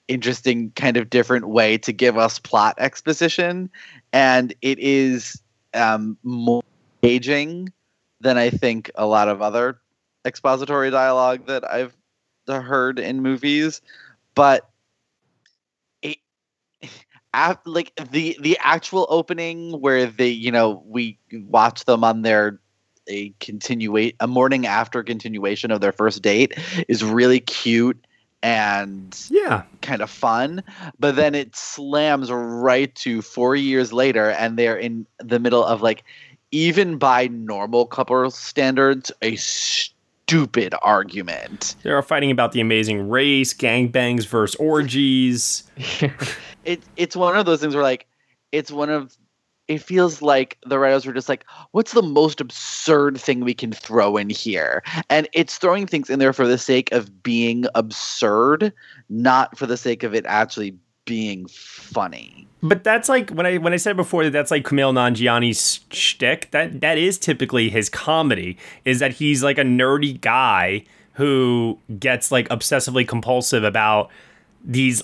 interesting 0.08 0.72
kind 0.76 0.96
of 0.96 1.10
different 1.10 1.50
way 1.50 1.78
to 1.80 1.92
give 1.92 2.18
us 2.18 2.40
plot 2.40 2.76
exposition 2.78 3.70
and 4.14 4.54
it 4.62 4.80
is 4.80 5.42
um, 5.74 6.18
more 6.24 6.64
engaging 7.04 7.74
than 8.22 8.38
I 8.38 8.50
think 8.50 8.90
a 8.96 9.06
lot 9.06 9.28
of 9.28 9.42
other 9.42 9.80
expository 10.26 10.92
dialogue 10.92 11.48
that 11.48 11.70
I've 11.70 11.96
heard 12.54 12.88
in 12.88 13.22
movies 13.22 13.82
but 14.34 14.70
it 16.02 16.18
like 17.66 17.92
the 18.12 18.38
the 18.42 18.58
actual 18.62 19.06
opening 19.10 19.72
where 19.80 20.06
they 20.06 20.28
you 20.28 20.52
know 20.52 20.82
we 20.86 21.18
watch 21.34 21.86
them 21.86 22.04
on 22.04 22.22
their 22.22 22.60
a 23.08 23.34
continuate 23.40 24.16
a 24.20 24.28
morning 24.28 24.66
after 24.66 25.04
continuation 25.04 25.72
of 25.72 25.82
their 25.82 25.92
first 25.92 26.22
date 26.22 26.54
is 26.88 27.04
really 27.04 27.40
cute 27.40 28.06
and 28.42 29.16
Yeah. 29.30 29.64
kind 29.82 30.02
of 30.02 30.10
fun 30.10 30.64
but 31.00 31.16
then 31.16 31.36
it 31.36 31.56
slams 31.56 32.32
right 32.32 32.94
to 32.96 33.22
4 33.22 33.56
years 33.56 33.94
later 33.94 34.32
and 34.32 34.58
they're 34.58 34.78
in 34.78 35.06
the 35.20 35.40
middle 35.40 35.64
of 35.64 35.82
like 35.82 36.04
even 36.52 36.98
by 36.98 37.28
normal 37.28 37.86
couple 37.86 38.30
standards 38.32 39.12
a 39.22 39.36
stupid 40.28 40.76
argument 40.82 41.76
They 41.84 41.90
are 41.90 42.02
fighting 42.02 42.32
about 42.32 42.52
the 42.52 42.60
amazing 42.60 43.10
race, 43.10 43.54
gangbangs 43.54 44.26
versus 44.26 44.56
orgies. 44.56 45.64
it 46.66 46.84
it's 46.98 47.16
one 47.16 47.38
of 47.38 47.46
those 47.46 47.62
things 47.62 47.74
where 47.74 47.84
like 47.84 48.08
it's 48.52 48.70
one 48.70 48.90
of 48.90 49.18
it 49.70 49.82
feels 49.82 50.22
like 50.22 50.58
the 50.66 50.80
writers 50.80 51.06
were 51.06 51.14
just 51.14 51.30
like 51.30 51.46
what's 51.72 51.94
the 51.94 52.02
most 52.02 52.42
absurd 52.42 53.18
thing 53.18 53.40
we 53.40 53.54
can 53.54 53.72
throw 53.72 54.18
in 54.18 54.30
here 54.30 54.84
and 55.10 55.30
it's 55.32 55.58
throwing 55.58 55.88
things 55.88 56.10
in 56.10 56.20
there 56.20 56.34
for 56.34 56.46
the 56.46 56.58
sake 56.58 56.92
of 56.92 57.24
being 57.24 57.66
absurd 57.74 58.74
not 59.10 59.58
for 59.58 59.66
the 59.66 59.78
sake 59.78 60.04
of 60.04 60.14
it 60.14 60.26
actually 60.26 60.76
being 61.08 61.48
funny 61.48 62.46
But 62.62 62.84
that's 62.84 63.10
like 63.10 63.32
when 63.32 63.46
I 63.46 63.58
when 63.58 63.74
I 63.74 63.78
said 63.78 63.96
before 63.98 64.24
that 64.26 64.32
that's 64.32 64.52
like 64.52 64.64
Kumail 64.64 64.94
Nanjiani's 64.94 65.80
shtick. 65.92 66.52
That 66.52 66.82
that 66.82 66.98
is 66.98 67.18
typically 67.18 67.70
his 67.70 67.90
comedy. 67.90 68.58
Is 68.86 69.00
that 69.00 69.14
he's 69.14 69.44
like 69.44 69.58
a 69.58 69.64
nerdy 69.64 70.20
guy 70.20 70.84
who 71.14 71.80
gets 72.00 72.32
like 72.32 72.48
obsessively 72.50 73.08
compulsive 73.08 73.64
about 73.64 74.10
these 74.64 75.02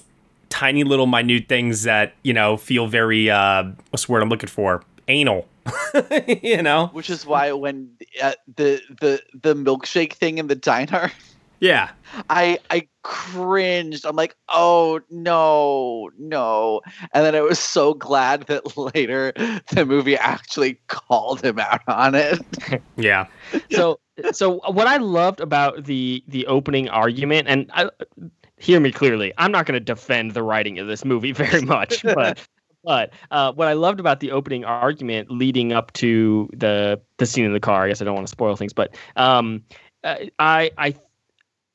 tiny 0.49 0.83
little 0.83 1.07
minute 1.07 1.47
things 1.47 1.83
that 1.83 2.13
you 2.23 2.33
know 2.33 2.57
feel 2.57 2.85
very 2.87 3.29
uh 3.29 3.63
what's 3.89 4.05
the 4.05 4.11
word 4.11 4.21
I'm 4.21 4.29
looking 4.29 4.49
for 4.49 4.83
anal. 5.07 5.47
you 6.43 6.61
know. 6.61 6.87
which 6.87 7.09
is 7.09 7.25
why 7.25 7.51
when 7.53 7.89
uh, 8.21 8.33
the 8.55 8.81
the 8.99 9.21
the 9.41 9.53
milkshake 9.55 10.13
thing 10.13 10.37
in 10.37 10.47
the 10.47 10.55
diner 10.55 11.11
Yeah. 11.59 11.91
I 12.29 12.59
I 12.69 12.87
cringed. 13.03 14.05
I'm 14.05 14.15
like, 14.15 14.35
oh 14.49 14.99
no, 15.09 16.09
no. 16.17 16.81
And 17.13 17.25
then 17.25 17.35
I 17.35 17.41
was 17.41 17.59
so 17.59 17.93
glad 17.93 18.43
that 18.47 18.77
later 18.95 19.33
the 19.71 19.85
movie 19.85 20.17
actually 20.17 20.79
called 20.87 21.43
him 21.43 21.59
out 21.59 21.81
on 21.87 22.15
it. 22.15 22.39
Yeah. 22.95 23.27
so 23.71 23.99
so 24.31 24.61
what 24.71 24.87
I 24.87 24.97
loved 24.97 25.39
about 25.39 25.85
the 25.85 26.23
the 26.27 26.45
opening 26.47 26.89
argument, 26.89 27.47
and 27.47 27.69
I, 27.73 27.89
hear 28.57 28.79
me 28.79 28.91
clearly, 28.91 29.33
I'm 29.37 29.51
not 29.51 29.65
going 29.65 29.73
to 29.73 29.79
defend 29.79 30.31
the 30.31 30.43
writing 30.43 30.79
of 30.79 30.87
this 30.87 31.03
movie 31.03 31.31
very 31.33 31.61
much, 31.61 32.03
but 32.03 32.39
but 32.83 33.11
uh, 33.31 33.51
what 33.53 33.67
I 33.67 33.73
loved 33.73 33.99
about 33.99 34.19
the 34.19 34.31
opening 34.31 34.65
argument 34.65 35.31
leading 35.31 35.73
up 35.73 35.93
to 35.93 36.49
the 36.53 37.01
the 37.17 37.25
scene 37.25 37.45
in 37.45 37.53
the 37.53 37.59
car, 37.59 37.85
I 37.85 37.87
guess 37.89 38.01
I 38.01 38.05
don't 38.05 38.15
want 38.15 38.27
to 38.27 38.31
spoil 38.31 38.55
things, 38.55 38.73
but 38.73 38.95
um, 39.15 39.63
uh, 40.03 40.15
I 40.39 40.71
I 40.77 40.95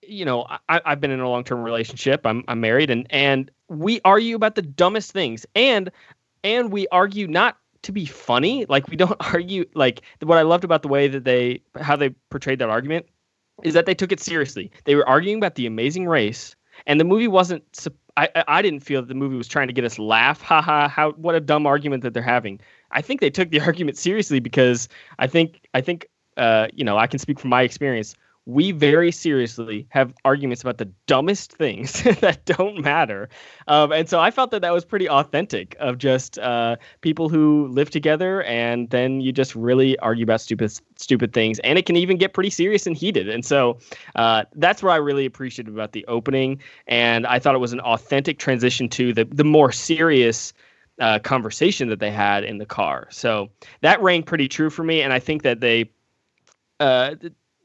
you 0.08 0.24
know 0.24 0.46
I, 0.68 0.80
I've 0.84 1.00
been 1.00 1.10
in 1.10 1.20
a 1.20 1.28
long 1.28 1.44
term 1.44 1.62
relationship. 1.62 2.26
I'm 2.26 2.44
I'm 2.48 2.60
married, 2.60 2.90
and 2.90 3.06
and 3.10 3.50
we 3.68 4.00
argue 4.04 4.36
about 4.36 4.54
the 4.54 4.62
dumbest 4.62 5.12
things, 5.12 5.46
and 5.54 5.90
and 6.44 6.72
we 6.72 6.88
argue 6.88 7.26
not 7.26 7.58
to 7.82 7.92
be 7.92 8.06
funny. 8.06 8.64
Like 8.68 8.88
we 8.88 8.96
don't 8.96 9.16
argue. 9.32 9.64
Like 9.74 10.02
what 10.22 10.38
I 10.38 10.42
loved 10.42 10.64
about 10.64 10.82
the 10.82 10.88
way 10.88 11.08
that 11.08 11.24
they 11.24 11.62
how 11.80 11.96
they 11.96 12.10
portrayed 12.30 12.58
that 12.60 12.70
argument 12.70 13.06
is 13.62 13.74
that 13.74 13.86
they 13.86 13.94
took 13.94 14.12
it 14.12 14.20
seriously. 14.20 14.70
They 14.84 14.94
were 14.94 15.08
arguing 15.08 15.38
about 15.38 15.56
the 15.56 15.66
amazing 15.66 16.06
race, 16.06 16.56
and 16.86 16.98
the 17.00 17.04
movie 17.04 17.28
wasn't. 17.28 17.64
I 18.16 18.28
I- 18.34 18.44
I 18.48 18.62
didn't 18.62 18.80
feel 18.80 19.00
that 19.02 19.08
the 19.08 19.14
movie 19.14 19.36
was 19.36 19.48
trying 19.48 19.68
to 19.68 19.72
get 19.72 19.84
us 19.84 19.98
laugh. 19.98 20.40
Ha 20.42 20.60
ha! 20.62 20.88
How 20.88 21.12
what 21.12 21.34
a 21.34 21.40
dumb 21.40 21.66
argument 21.66 22.02
that 22.02 22.14
they're 22.14 22.22
having. 22.22 22.60
I 22.90 23.02
think 23.02 23.20
they 23.20 23.30
took 23.30 23.50
the 23.50 23.60
argument 23.68 23.96
seriously 23.98 24.40
because 24.40 24.88
I 25.18 25.26
think 25.26 25.60
I 25.74 25.80
think 25.80 26.08
uh, 26.36 26.68
you 26.72 26.84
know 26.84 26.96
I 26.96 27.06
can 27.06 27.18
speak 27.18 27.38
from 27.38 27.50
my 27.50 27.62
experience. 27.62 28.14
We 28.48 28.72
very 28.72 29.12
seriously 29.12 29.86
have 29.90 30.14
arguments 30.24 30.62
about 30.62 30.78
the 30.78 30.86
dumbest 31.06 31.52
things 31.52 32.02
that 32.20 32.46
don't 32.46 32.80
matter. 32.80 33.28
Um, 33.66 33.92
and 33.92 34.08
so 34.08 34.20
I 34.20 34.30
felt 34.30 34.52
that 34.52 34.62
that 34.62 34.72
was 34.72 34.86
pretty 34.86 35.06
authentic 35.06 35.76
of 35.78 35.98
just 35.98 36.38
uh, 36.38 36.76
people 37.02 37.28
who 37.28 37.68
live 37.68 37.90
together 37.90 38.42
and 38.44 38.88
then 38.88 39.20
you 39.20 39.32
just 39.32 39.54
really 39.54 39.98
argue 39.98 40.22
about 40.22 40.40
stupid, 40.40 40.72
stupid 40.96 41.34
things. 41.34 41.58
And 41.58 41.78
it 41.78 41.84
can 41.84 41.96
even 41.96 42.16
get 42.16 42.32
pretty 42.32 42.48
serious 42.48 42.86
and 42.86 42.96
heated. 42.96 43.28
And 43.28 43.44
so 43.44 43.78
uh, 44.16 44.44
that's 44.54 44.82
what 44.82 44.92
I 44.92 44.96
really 44.96 45.26
appreciated 45.26 45.74
about 45.74 45.92
the 45.92 46.06
opening. 46.06 46.58
And 46.86 47.26
I 47.26 47.38
thought 47.38 47.54
it 47.54 47.58
was 47.58 47.74
an 47.74 47.80
authentic 47.80 48.38
transition 48.38 48.88
to 48.88 49.12
the, 49.12 49.26
the 49.26 49.44
more 49.44 49.72
serious 49.72 50.54
uh, 51.00 51.18
conversation 51.18 51.90
that 51.90 52.00
they 52.00 52.10
had 52.10 52.44
in 52.44 52.56
the 52.56 52.66
car. 52.66 53.08
So 53.10 53.50
that 53.82 54.00
rang 54.00 54.22
pretty 54.22 54.48
true 54.48 54.70
for 54.70 54.84
me. 54.84 55.02
And 55.02 55.12
I 55.12 55.18
think 55.18 55.42
that 55.42 55.60
they, 55.60 55.90
uh, 56.80 57.14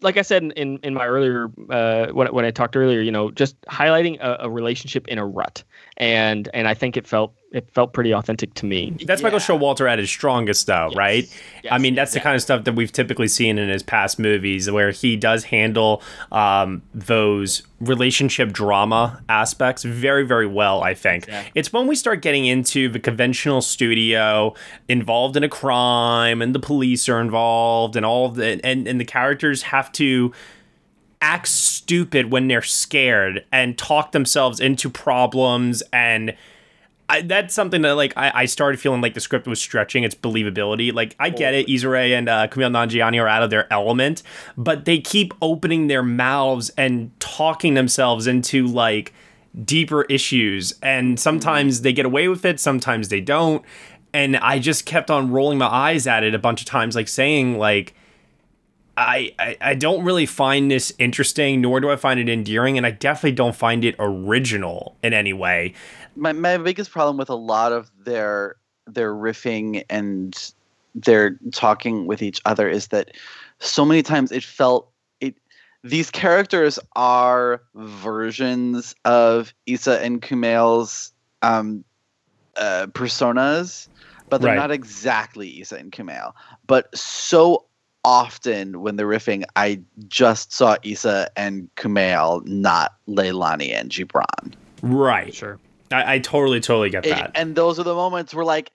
like 0.04 0.18
I 0.18 0.22
said 0.22 0.44
in, 0.44 0.52
in, 0.52 0.80
in 0.84 0.94
my 0.94 1.06
earlier 1.06 1.50
uh, 1.70 2.08
when 2.08 2.28
when 2.28 2.46
I 2.46 2.52
talked 2.52 2.76
earlier, 2.76 3.02
you 3.02 3.12
know, 3.12 3.32
just 3.32 3.60
highlighting 3.64 4.20
a, 4.22 4.38
a, 4.42 4.50
relationship 4.50 5.08
in 5.08 5.18
a 5.18 5.26
rut, 5.26 5.64
and 5.98 6.50
and 6.54 6.68
I 6.68 6.74
think 6.74 6.98
it 6.98 7.08
felt 7.08 7.34
it 7.54 7.70
felt 7.72 7.94
pretty 7.94 8.12
authentic 8.12 8.52
to 8.56 8.66
me. 8.66 8.98
That's 9.06 9.22
yeah. 9.22 9.26
Michael 9.26 9.40
Showalter 9.40 9.88
at 9.90 10.00
his 10.00 10.10
strongest, 10.10 10.66
though, 10.66 10.88
yes. 10.90 10.98
right? 10.98 11.42
Yes. 11.64 11.72
I 11.72 11.78
mean, 11.78 11.94
that's 11.94 12.14
yeah. 12.14 12.20
the 12.20 12.24
kind 12.24 12.36
of 12.36 12.42
stuff 12.42 12.64
that 12.64 12.74
we've 12.74 12.92
typically 12.92 13.28
seen 13.28 13.60
in 13.60 13.70
his 13.70 13.84
past 13.84 14.18
movies, 14.18 14.70
where 14.72 14.90
he 14.90 15.16
does 15.16 15.44
handle 15.46 16.02
um, 16.32 16.82
those 16.96 17.62
relationship 17.80 18.52
drama 18.52 19.22
aspects 19.30 19.84
very, 19.84 20.26
very 20.26 20.48
well. 20.48 20.82
I 20.82 20.96
think 20.96 21.28
yeah. 21.28 21.46
it's 21.54 21.72
when 21.72 21.86
we 21.86 21.96
start 21.96 22.24
getting 22.24 22.48
into 22.48 22.90
the 22.90 23.00
conventional 23.00 23.62
studio, 23.62 24.56
involved 24.90 25.38
in 25.38 25.44
a 25.44 25.50
crime, 25.50 26.42
and 26.42 26.56
the 26.56 26.60
police 26.60 27.08
are 27.08 27.22
involved, 27.22 27.96
and 27.96 28.04
all 28.04 28.26
of 28.26 28.36
the 28.36 28.60
and 28.66 28.88
and 28.88 29.00
the 29.00 29.06
characters 29.06 29.62
have 29.64 29.92
to 29.94 30.34
act 31.22 31.48
stupid 31.48 32.32
when 32.32 32.48
they're 32.48 32.64
scared 32.64 33.46
and 33.52 33.78
talk 33.78 34.12
themselves 34.12 34.60
into 34.60 34.90
problems 34.90 35.82
and 35.94 36.36
I, 37.10 37.22
that's 37.22 37.54
something 37.54 37.82
that 37.82 37.94
like 37.94 38.14
I, 38.16 38.32
I, 38.34 38.46
started 38.46 38.80
feeling 38.80 39.02
like 39.02 39.14
the 39.14 39.20
script 39.20 39.46
was 39.46 39.60
stretching 39.60 40.04
its 40.04 40.16
believability. 40.16 40.94
Like 40.94 41.16
I 41.20 41.30
get 41.30 41.54
it, 41.54 41.70
Issa 41.70 41.90
and 41.90 42.30
uh, 42.30 42.48
Kumail 42.48 42.72
Nanjiani 42.72 43.22
are 43.22 43.28
out 43.28 43.44
of 43.44 43.50
their 43.50 43.72
element, 43.72 44.24
but 44.56 44.86
they 44.86 45.00
keep 45.00 45.34
opening 45.42 45.88
their 45.88 46.04
mouths 46.04 46.72
and 46.78 47.12
talking 47.20 47.74
themselves 47.74 48.26
into 48.26 48.68
like 48.68 49.14
deeper 49.66 50.04
issues, 50.04 50.74
and 50.82 51.20
sometimes 51.20 51.82
they 51.82 51.94
get 51.94 52.06
away 52.06 52.28
with 52.30 52.46
it, 52.46 52.60
sometimes 52.60 53.10
they 53.10 53.22
don't. 53.22 53.64
And 54.14 54.38
I 54.38 54.60
just 54.60 54.86
kept 54.86 55.12
on 55.12 55.32
rolling 55.32 55.58
my 55.58 55.68
eyes 55.68 56.08
at 56.08 56.24
it 56.24 56.34
a 56.34 56.40
bunch 56.40 56.62
of 56.62 56.68
times, 56.68 56.96
like 56.96 57.08
saying 57.08 57.58
like. 57.58 57.96
I, 58.96 59.34
I, 59.40 59.58
I 59.60 59.74
don't 59.74 60.06
really 60.06 60.28
find 60.28 60.70
this 60.70 60.94
interesting, 61.00 61.62
nor 61.62 61.80
do 61.80 61.90
I 61.90 61.96
find 61.96 62.20
it 62.20 62.30
endearing, 62.30 62.78
and 62.78 62.86
I 62.86 62.92
definitely 62.92 63.32
don't 63.32 63.56
find 63.56 63.84
it 63.84 63.96
original 63.98 64.96
in 65.02 65.14
any 65.14 65.34
way 65.34 65.74
my 66.16 66.34
my 66.34 66.58
biggest 66.58 66.92
problem 66.92 67.18
with 67.18 67.30
a 67.30 67.36
lot 67.36 67.72
of 67.72 67.92
their 68.04 68.56
their 68.88 69.14
riffing 69.14 69.84
and 69.90 70.54
their 70.96 71.40
talking 71.52 72.06
with 72.06 72.22
each 72.22 72.42
other 72.46 72.68
is 72.68 72.90
that 72.90 73.12
so 73.60 73.86
many 73.86 74.04
times 74.04 74.32
it 74.32 74.44
felt 74.44 74.92
it 75.22 75.36
these 75.84 76.12
characters 76.12 76.80
are 76.96 77.62
versions 77.76 78.96
of 79.06 79.54
Issa 79.66 80.04
and 80.04 80.22
Kumail's 80.22 81.12
um, 81.42 81.84
uh, 82.56 82.88
personas, 82.92 83.88
but 84.30 84.42
they're 84.42 84.52
right. 84.52 84.58
not 84.58 84.72
exactly 84.72 85.62
Issa 85.62 85.78
and 85.78 85.92
Kumail. 85.92 86.34
But 86.68 86.96
so 86.98 87.66
often 88.04 88.82
when 88.82 88.96
they're 88.96 89.08
riffing, 89.08 89.44
I 89.56 89.82
just 90.08 90.54
saw 90.54 90.78
Issa 90.84 91.30
and 91.36 91.70
Kumail, 91.76 92.46
not 92.48 92.94
Leilani 93.08 93.74
and 93.74 93.90
Gibran. 93.90 94.54
Right. 94.82 95.34
Sure. 95.34 95.58
I, 95.94 96.16
I 96.16 96.20
totally, 96.20 96.60
totally 96.60 96.90
get 96.90 97.04
that. 97.04 97.32
and 97.36 97.56
those 97.56 97.80
are 97.80 97.84
the 97.84 97.94
moments 97.94 98.34
where 98.34 98.46
like, 98.46 98.72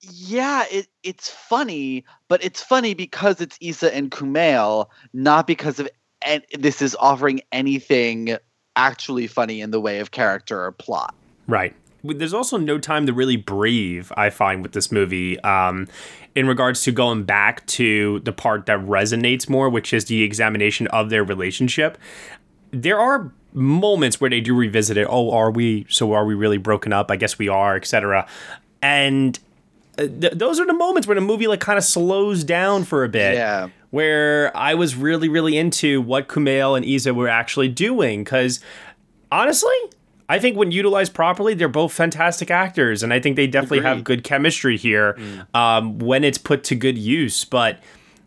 yeah, 0.00 0.64
it 0.70 0.88
it's 1.02 1.28
funny, 1.28 2.04
but 2.28 2.42
it's 2.42 2.62
funny 2.62 2.94
because 2.94 3.40
it's 3.40 3.56
Issa 3.60 3.94
and 3.94 4.10
Kumail, 4.10 4.86
not 5.12 5.46
because 5.46 5.78
of 5.78 5.88
and 6.26 6.44
this 6.58 6.82
is 6.82 6.96
offering 6.98 7.40
anything 7.52 8.36
actually 8.76 9.26
funny 9.26 9.60
in 9.60 9.70
the 9.70 9.80
way 9.80 10.00
of 10.00 10.10
character 10.10 10.64
or 10.64 10.72
plot. 10.72 11.14
Right. 11.46 11.74
There's 12.04 12.34
also 12.34 12.56
no 12.56 12.78
time 12.78 13.06
to 13.06 13.12
really 13.12 13.36
breathe, 13.36 14.10
I 14.16 14.30
find, 14.30 14.62
with 14.62 14.72
this 14.72 14.90
movie. 14.90 15.38
Um, 15.40 15.86
in 16.34 16.48
regards 16.48 16.82
to 16.84 16.92
going 16.92 17.24
back 17.24 17.64
to 17.66 18.20
the 18.20 18.32
part 18.32 18.66
that 18.66 18.80
resonates 18.80 19.48
more, 19.48 19.68
which 19.68 19.92
is 19.92 20.06
the 20.06 20.22
examination 20.22 20.86
of 20.88 21.10
their 21.10 21.22
relationship. 21.22 21.98
There 22.70 22.98
are 22.98 23.32
moments 23.54 24.20
where 24.20 24.30
they 24.30 24.40
do 24.40 24.54
revisit 24.54 24.96
it. 24.96 25.06
Oh, 25.08 25.30
are 25.30 25.50
we? 25.50 25.86
So 25.88 26.12
are 26.12 26.24
we 26.24 26.34
really 26.34 26.58
broken 26.58 26.92
up? 26.92 27.10
I 27.10 27.16
guess 27.16 27.38
we 27.38 27.48
are, 27.48 27.76
etc. 27.76 28.26
And 28.80 29.38
uh, 29.98 30.06
th- 30.06 30.32
those 30.34 30.58
are 30.58 30.66
the 30.66 30.72
moments 30.72 31.06
when 31.06 31.16
the 31.16 31.20
movie 31.22 31.46
like 31.46 31.60
kind 31.60 31.78
of 31.78 31.84
slows 31.84 32.44
down 32.44 32.84
for 32.84 33.04
a 33.04 33.08
bit. 33.08 33.34
Yeah. 33.34 33.68
Where 33.90 34.56
I 34.56 34.74
was 34.74 34.96
really, 34.96 35.28
really 35.28 35.56
into 35.58 36.00
what 36.00 36.28
Kumail 36.28 36.76
and 36.76 36.84
Issa 36.84 37.12
were 37.12 37.28
actually 37.28 37.68
doing. 37.68 38.24
Because 38.24 38.60
honestly, 39.30 39.74
I 40.28 40.38
think 40.38 40.56
when 40.56 40.70
utilized 40.70 41.12
properly, 41.12 41.52
they're 41.52 41.68
both 41.68 41.92
fantastic 41.92 42.50
actors, 42.50 43.02
and 43.02 43.12
I 43.12 43.20
think 43.20 43.36
they 43.36 43.46
definitely 43.46 43.78
Agreed. 43.80 43.88
have 43.88 44.04
good 44.04 44.24
chemistry 44.24 44.78
here 44.78 45.14
mm. 45.14 45.54
um, 45.54 45.98
when 45.98 46.24
it's 46.24 46.38
put 46.38 46.64
to 46.64 46.74
good 46.74 46.96
use. 46.96 47.44
But 47.44 47.80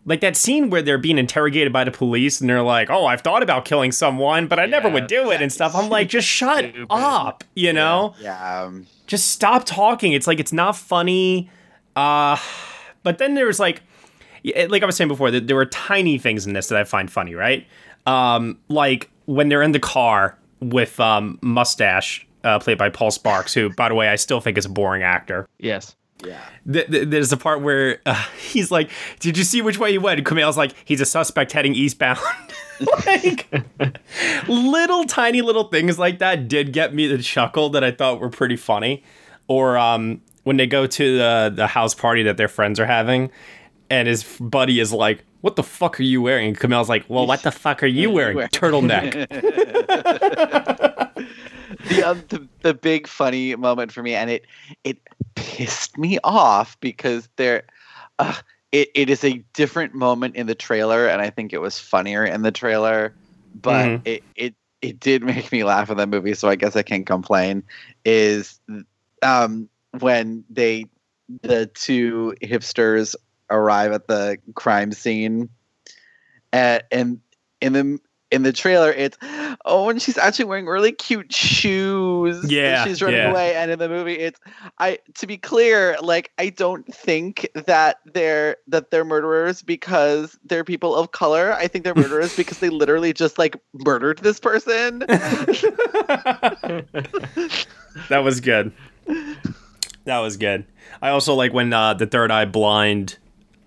like 0.06 0.20
that 0.20 0.36
scene 0.36 0.70
where 0.70 0.80
they're 0.82 0.98
being 0.98 1.18
interrogated 1.18 1.72
by 1.72 1.84
the 1.84 1.90
police 1.90 2.40
and 2.40 2.48
they're 2.48 2.62
like, 2.62 2.88
"Oh, 2.90 3.06
I've 3.06 3.20
thought 3.20 3.42
about 3.42 3.64
killing 3.64 3.92
someone, 3.92 4.46
but 4.46 4.58
I 4.58 4.66
never 4.66 4.88
would 4.88 5.08
do 5.08 5.30
it" 5.32 5.42
and 5.42 5.52
stuff. 5.52 5.74
I'm 5.74 5.88
like, 5.90 6.08
just 6.08 6.26
shut 6.26 6.60
Stupid. 6.70 6.86
up, 6.88 7.44
you 7.54 7.72
know? 7.72 8.14
Yeah. 8.20 8.62
Um, 8.62 8.86
just 9.06 9.30
stop 9.32 9.64
talking. 9.66 10.12
It's 10.12 10.26
like 10.26 10.40
it's 10.40 10.52
not 10.52 10.76
funny. 10.76 11.50
Uh, 11.96 12.36
but 13.02 13.18
then 13.18 13.34
there's 13.34 13.58
like, 13.58 13.82
like 14.44 14.82
I 14.82 14.86
was 14.86 14.96
saying 14.96 15.08
before, 15.08 15.30
that 15.30 15.46
there 15.46 15.56
were 15.56 15.66
tiny 15.66 16.18
things 16.18 16.46
in 16.46 16.52
this 16.52 16.68
that 16.68 16.78
I 16.78 16.84
find 16.84 17.10
funny, 17.10 17.34
right? 17.34 17.66
Um, 18.06 18.58
like 18.68 19.10
when 19.26 19.48
they're 19.48 19.62
in 19.62 19.72
the 19.72 19.80
car 19.80 20.38
with 20.60 21.00
um, 21.00 21.38
mustache, 21.42 22.26
uh, 22.44 22.58
played 22.60 22.78
by 22.78 22.90
Paul 22.90 23.10
Sparks, 23.10 23.52
who, 23.52 23.70
by 23.70 23.88
the 23.88 23.94
way, 23.94 24.08
I 24.08 24.16
still 24.16 24.40
think 24.40 24.56
is 24.56 24.66
a 24.66 24.68
boring 24.68 25.02
actor. 25.02 25.48
Yes. 25.58 25.96
Yeah. 26.24 26.40
there's 26.64 27.32
a 27.32 27.36
part 27.36 27.60
where 27.60 28.00
uh, 28.06 28.14
he's 28.38 28.70
like, 28.70 28.90
"Did 29.20 29.36
you 29.36 29.44
see 29.44 29.62
which 29.62 29.78
way 29.78 29.92
he 29.92 29.98
went?" 29.98 30.18
And 30.18 30.26
Kumail's 30.26 30.56
like, 30.56 30.72
"He's 30.84 31.00
a 31.00 31.06
suspect 31.06 31.52
heading 31.52 31.74
eastbound." 31.74 32.18
like 33.06 33.48
little 34.48 35.04
tiny 35.04 35.40
little 35.42 35.64
things 35.64 35.98
like 35.98 36.18
that 36.18 36.48
did 36.48 36.72
get 36.72 36.94
me 36.94 37.06
the 37.06 37.18
chuckle 37.18 37.70
that 37.70 37.82
I 37.84 37.90
thought 37.90 38.20
were 38.20 38.28
pretty 38.28 38.56
funny. 38.56 39.02
Or 39.48 39.78
um, 39.78 40.20
when 40.44 40.56
they 40.56 40.66
go 40.66 40.86
to 40.86 41.18
the 41.18 41.52
the 41.54 41.66
house 41.66 41.94
party 41.94 42.22
that 42.24 42.36
their 42.36 42.48
friends 42.48 42.80
are 42.80 42.86
having, 42.86 43.30
and 43.90 44.08
his 44.08 44.24
buddy 44.40 44.80
is 44.80 44.92
like, 44.92 45.24
"What 45.42 45.56
the 45.56 45.62
fuck 45.62 46.00
are 46.00 46.04
you 46.04 46.22
wearing?" 46.22 46.48
And 46.48 46.58
Kumail's 46.58 46.88
like, 46.88 47.04
"Well, 47.08 47.26
what 47.26 47.42
the 47.42 47.52
fuck 47.52 47.82
are 47.82 47.86
you 47.86 48.10
wearing?" 48.10 48.38
Turtleneck. 48.48 49.28
the, 51.88 52.02
um, 52.04 52.24
the 52.28 52.48
the 52.62 52.74
big 52.74 53.06
funny 53.06 53.54
moment 53.54 53.92
for 53.92 54.02
me, 54.02 54.14
and 54.14 54.30
it 54.30 54.46
it 54.84 54.98
pissed 55.36 55.96
me 55.96 56.18
off 56.24 56.78
because 56.80 57.28
there, 57.36 57.64
uh, 58.18 58.34
it, 58.72 58.88
it 58.94 59.10
is 59.10 59.24
a 59.24 59.44
different 59.54 59.94
moment 59.94 60.36
in 60.36 60.46
the 60.46 60.54
trailer, 60.54 61.06
and 61.06 61.22
I 61.22 61.30
think 61.30 61.52
it 61.52 61.60
was 61.60 61.78
funnier 61.78 62.24
in 62.24 62.42
the 62.42 62.50
trailer, 62.50 63.14
but 63.54 63.86
mm-hmm. 63.86 64.02
it 64.04 64.24
it 64.34 64.54
it 64.82 65.00
did 65.00 65.22
make 65.22 65.50
me 65.52 65.64
laugh 65.64 65.90
in 65.90 65.96
that 65.98 66.08
movie, 66.08 66.34
so 66.34 66.48
I 66.48 66.56
guess 66.56 66.76
I 66.76 66.82
can't 66.82 67.06
complain. 67.06 67.62
Is 68.04 68.60
um 69.22 69.68
when 70.00 70.44
they 70.50 70.86
the 71.42 71.66
two 71.66 72.34
hipsters 72.42 73.14
arrive 73.50 73.92
at 73.92 74.08
the 74.08 74.38
crime 74.54 74.92
scene 74.92 75.48
and, 76.52 76.82
and 76.90 77.20
in 77.60 77.72
the 77.72 77.98
in 78.30 78.42
the 78.42 78.52
trailer 78.52 78.90
it's 78.92 79.16
oh 79.64 79.88
and 79.88 80.02
she's 80.02 80.18
actually 80.18 80.44
wearing 80.44 80.66
really 80.66 80.92
cute 80.92 81.32
shoes 81.32 82.50
yeah 82.50 82.84
she's 82.84 83.00
running 83.00 83.20
yeah. 83.20 83.30
away. 83.30 83.54
And 83.54 83.70
in 83.70 83.78
the 83.78 83.88
movie 83.88 84.18
it's 84.18 84.40
i 84.78 84.98
to 85.14 85.26
be 85.26 85.36
clear 85.36 85.96
like 86.02 86.32
i 86.38 86.48
don't 86.48 86.92
think 86.92 87.48
that 87.54 88.00
they're 88.04 88.56
that 88.68 88.90
they're 88.90 89.04
murderers 89.04 89.62
because 89.62 90.38
they're 90.44 90.64
people 90.64 90.94
of 90.94 91.12
color. 91.12 91.52
I 91.52 91.68
think 91.68 91.84
they're 91.84 91.94
murderers 91.94 92.36
because 92.36 92.58
they 92.58 92.68
literally 92.68 93.12
just 93.12 93.38
like 93.38 93.56
murdered 93.72 94.18
this 94.18 94.40
person. 94.40 95.04
That 98.10 98.18
was 98.18 98.42
good. 98.42 98.72
That 100.04 100.18
was 100.18 100.36
good. 100.36 100.66
I 101.00 101.08
also 101.08 101.32
like 101.34 101.54
when 101.54 101.72
uh, 101.72 101.94
the 101.94 102.06
third 102.06 102.30
eye 102.30 102.44
blind 102.44 103.16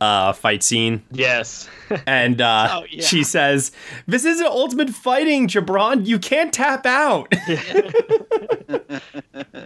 uh, 0.02 0.34
fight 0.34 0.64
scene. 0.64 1.04
Yes. 1.12 1.70
and 2.08 2.42
uh, 2.42 2.82
oh, 2.82 2.86
yeah. 2.90 3.04
she 3.04 3.24
says, 3.24 3.72
This 4.08 4.26
isn't 4.26 4.46
ultimate 4.46 4.90
fighting, 4.90 5.48
Gibran. 5.48 6.06
You 6.06 6.20
can't 6.20 6.54
tap 6.54 6.86
out. 6.86 7.34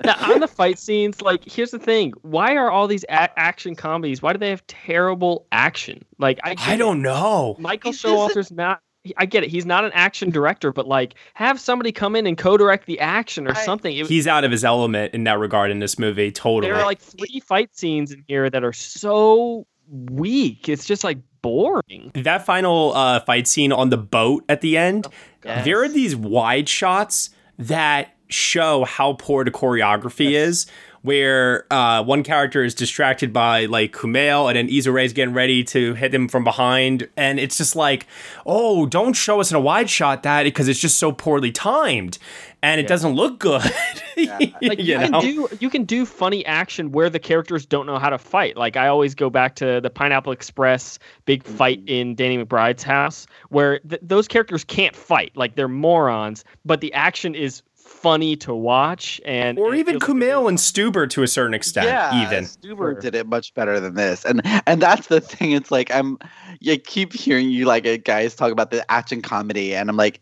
now, 0.06 0.34
on 0.34 0.40
the 0.40 0.48
fight 0.48 0.80
scenes, 0.80 1.22
like, 1.22 1.44
here's 1.46 1.72
the 1.72 1.80
thing 1.80 2.14
why 2.22 2.56
are 2.56 2.72
all 2.72 2.88
these 2.88 3.04
a- 3.06 3.40
action 3.40 3.76
comedies, 3.76 4.22
why 4.22 4.34
do 4.34 4.40
they 4.40 4.50
have 4.50 4.66
terrible 4.68 5.46
action? 5.52 6.04
Like, 6.18 6.40
I, 6.44 6.56
I 6.58 6.78
don't 6.78 7.02
know. 7.02 7.56
Michael 7.60 7.92
Showalter's 7.92 8.52
not 8.52 8.82
I 9.18 9.26
get 9.26 9.44
it. 9.44 9.50
He's 9.50 9.66
not 9.66 9.84
an 9.84 9.92
action 9.94 10.30
director, 10.30 10.72
but 10.72 10.88
like 10.88 11.16
have 11.34 11.60
somebody 11.60 11.92
come 11.92 12.16
in 12.16 12.26
and 12.26 12.38
co-direct 12.38 12.86
the 12.86 13.00
action 13.00 13.48
or 13.48 13.52
I- 13.52 13.66
something. 13.66 13.96
It, 13.96 14.08
He's 14.08 14.28
out 14.28 14.44
of 14.44 14.52
his 14.52 14.64
element 14.64 15.14
in 15.14 15.26
that 15.26 15.40
regard 15.40 15.72
in 15.72 15.80
this 15.80 16.00
movie. 16.00 16.32
Totally. 16.32 16.72
there 16.72 16.80
are 16.80 16.86
like 16.86 17.02
three 17.02 17.42
fight 17.42 17.76
scenes 17.76 18.12
in 18.12 18.24
here 18.28 18.50
that 18.50 18.64
are 18.64 18.74
so 18.74 19.68
weak. 19.94 20.68
It's 20.68 20.86
just 20.86 21.04
like 21.04 21.20
boring. 21.42 22.12
that 22.16 22.46
final 22.46 22.94
uh, 22.94 23.20
fight 23.22 23.48
scene 23.48 23.72
on 23.72 23.90
the 23.90 23.98
boat 23.98 24.44
at 24.50 24.62
the 24.62 24.78
end, 24.78 25.08
Yes. 25.46 25.66
there 25.66 25.84
are 25.84 25.90
these 25.90 26.16
wide 26.16 26.68
shots 26.70 27.30
that 27.60 28.16
show 28.30 28.86
how 28.86 29.14
poor 29.14 29.44
the 29.44 29.52
choreography 29.52 30.32
is. 30.32 30.66
Where 31.04 31.72
uh, 31.72 32.02
one 32.04 32.24
character 32.24 32.64
is 32.64 32.74
distracted 32.74 33.32
by 33.32 33.66
like 33.66 33.92
Kumail, 33.92 34.48
and 34.48 34.56
then 34.56 34.70
Issa 34.70 34.92
Rae's 34.92 35.14
getting 35.14 35.34
ready 35.34 35.64
to 35.66 35.94
hit 35.94 36.14
him 36.14 36.28
from 36.28 36.44
behind, 36.44 37.10
and 37.16 37.40
it's 37.40 37.58
just 37.58 37.76
like, 37.76 38.08
oh, 38.46 38.86
don't 38.86 39.14
show 39.14 39.40
us 39.40 39.52
in 39.52 39.58
a 39.58 39.60
wide 39.60 39.90
shot 39.90 40.24
that 40.24 40.44
because 40.44 40.68
it's 40.70 40.80
just 40.80 40.98
so 40.98 41.12
poorly 41.12 41.52
timed, 41.52 42.18
and 42.62 42.80
it 42.80 42.88
doesn't 42.88 43.14
look 43.14 43.40
good. 43.40 43.62
Like 44.16 44.80
you, 44.80 44.94
you 44.94 44.98
can 45.00 45.12
know? 45.12 45.22
do 45.22 45.50
you 45.60 45.70
can 45.70 45.84
do 45.86 46.06
funny 46.06 46.46
action 46.46 46.92
where 46.92 47.10
the 47.10 47.20
characters 47.20 47.66
don't 47.66 47.86
know 47.88 47.98
how 47.98 48.10
to 48.10 48.20
fight. 48.20 48.56
Like 48.56 48.78
I 48.78 48.88
always 48.88 49.16
go 49.16 49.30
back 49.30 49.56
to 49.56 49.82
the 49.82 49.90
Pineapple 49.90 50.32
Express 50.32 51.00
big 51.26 51.44
fight 51.44 51.82
in 51.88 52.16
Danny 52.16 52.38
McBride's 52.38 52.84
house 52.84 53.26
where 53.50 53.80
th- 53.80 54.02
those 54.04 54.28
characters 54.28 54.64
can't 54.64 54.96
fight. 54.96 55.36
Like 55.36 55.56
they're 55.56 55.68
morons, 55.68 56.46
but 56.64 56.80
the 56.80 56.94
action 56.94 57.34
is 57.36 57.64
funny 58.04 58.36
to 58.36 58.54
watch 58.54 59.20
and 59.26 59.58
or 59.58 59.74
it 59.74 59.80
even 59.80 60.00
feels 60.00 60.10
like 60.10 60.18
Kumail 60.18 60.50
and 60.50 60.58
Stuber 60.58 61.10
to 61.10 61.24
a 61.24 61.28
certain 61.28 61.54
extent, 61.54 61.88
yeah, 61.88 62.28
even. 62.28 62.44
Stuber 62.44 63.00
did 63.00 63.16
it 63.16 63.26
much 63.26 63.54
better 63.54 63.80
than 63.80 63.96
this, 63.96 64.26
and 64.26 64.42
and 64.68 64.82
that's 64.82 65.08
the 65.08 65.22
thing. 65.22 65.52
It's 65.54 65.72
like 65.72 65.90
I'm, 65.92 66.20
you 66.60 66.78
keep 66.78 67.14
hearing 67.14 67.50
you 67.50 67.66
like 67.66 67.88
uh, 67.88 67.98
guys 67.98 68.36
talk 68.36 68.52
about 68.52 68.70
the 68.70 68.90
action 68.92 69.22
comedy, 69.22 69.74
and 69.74 69.90
I'm 69.90 69.98
like, 69.98 70.20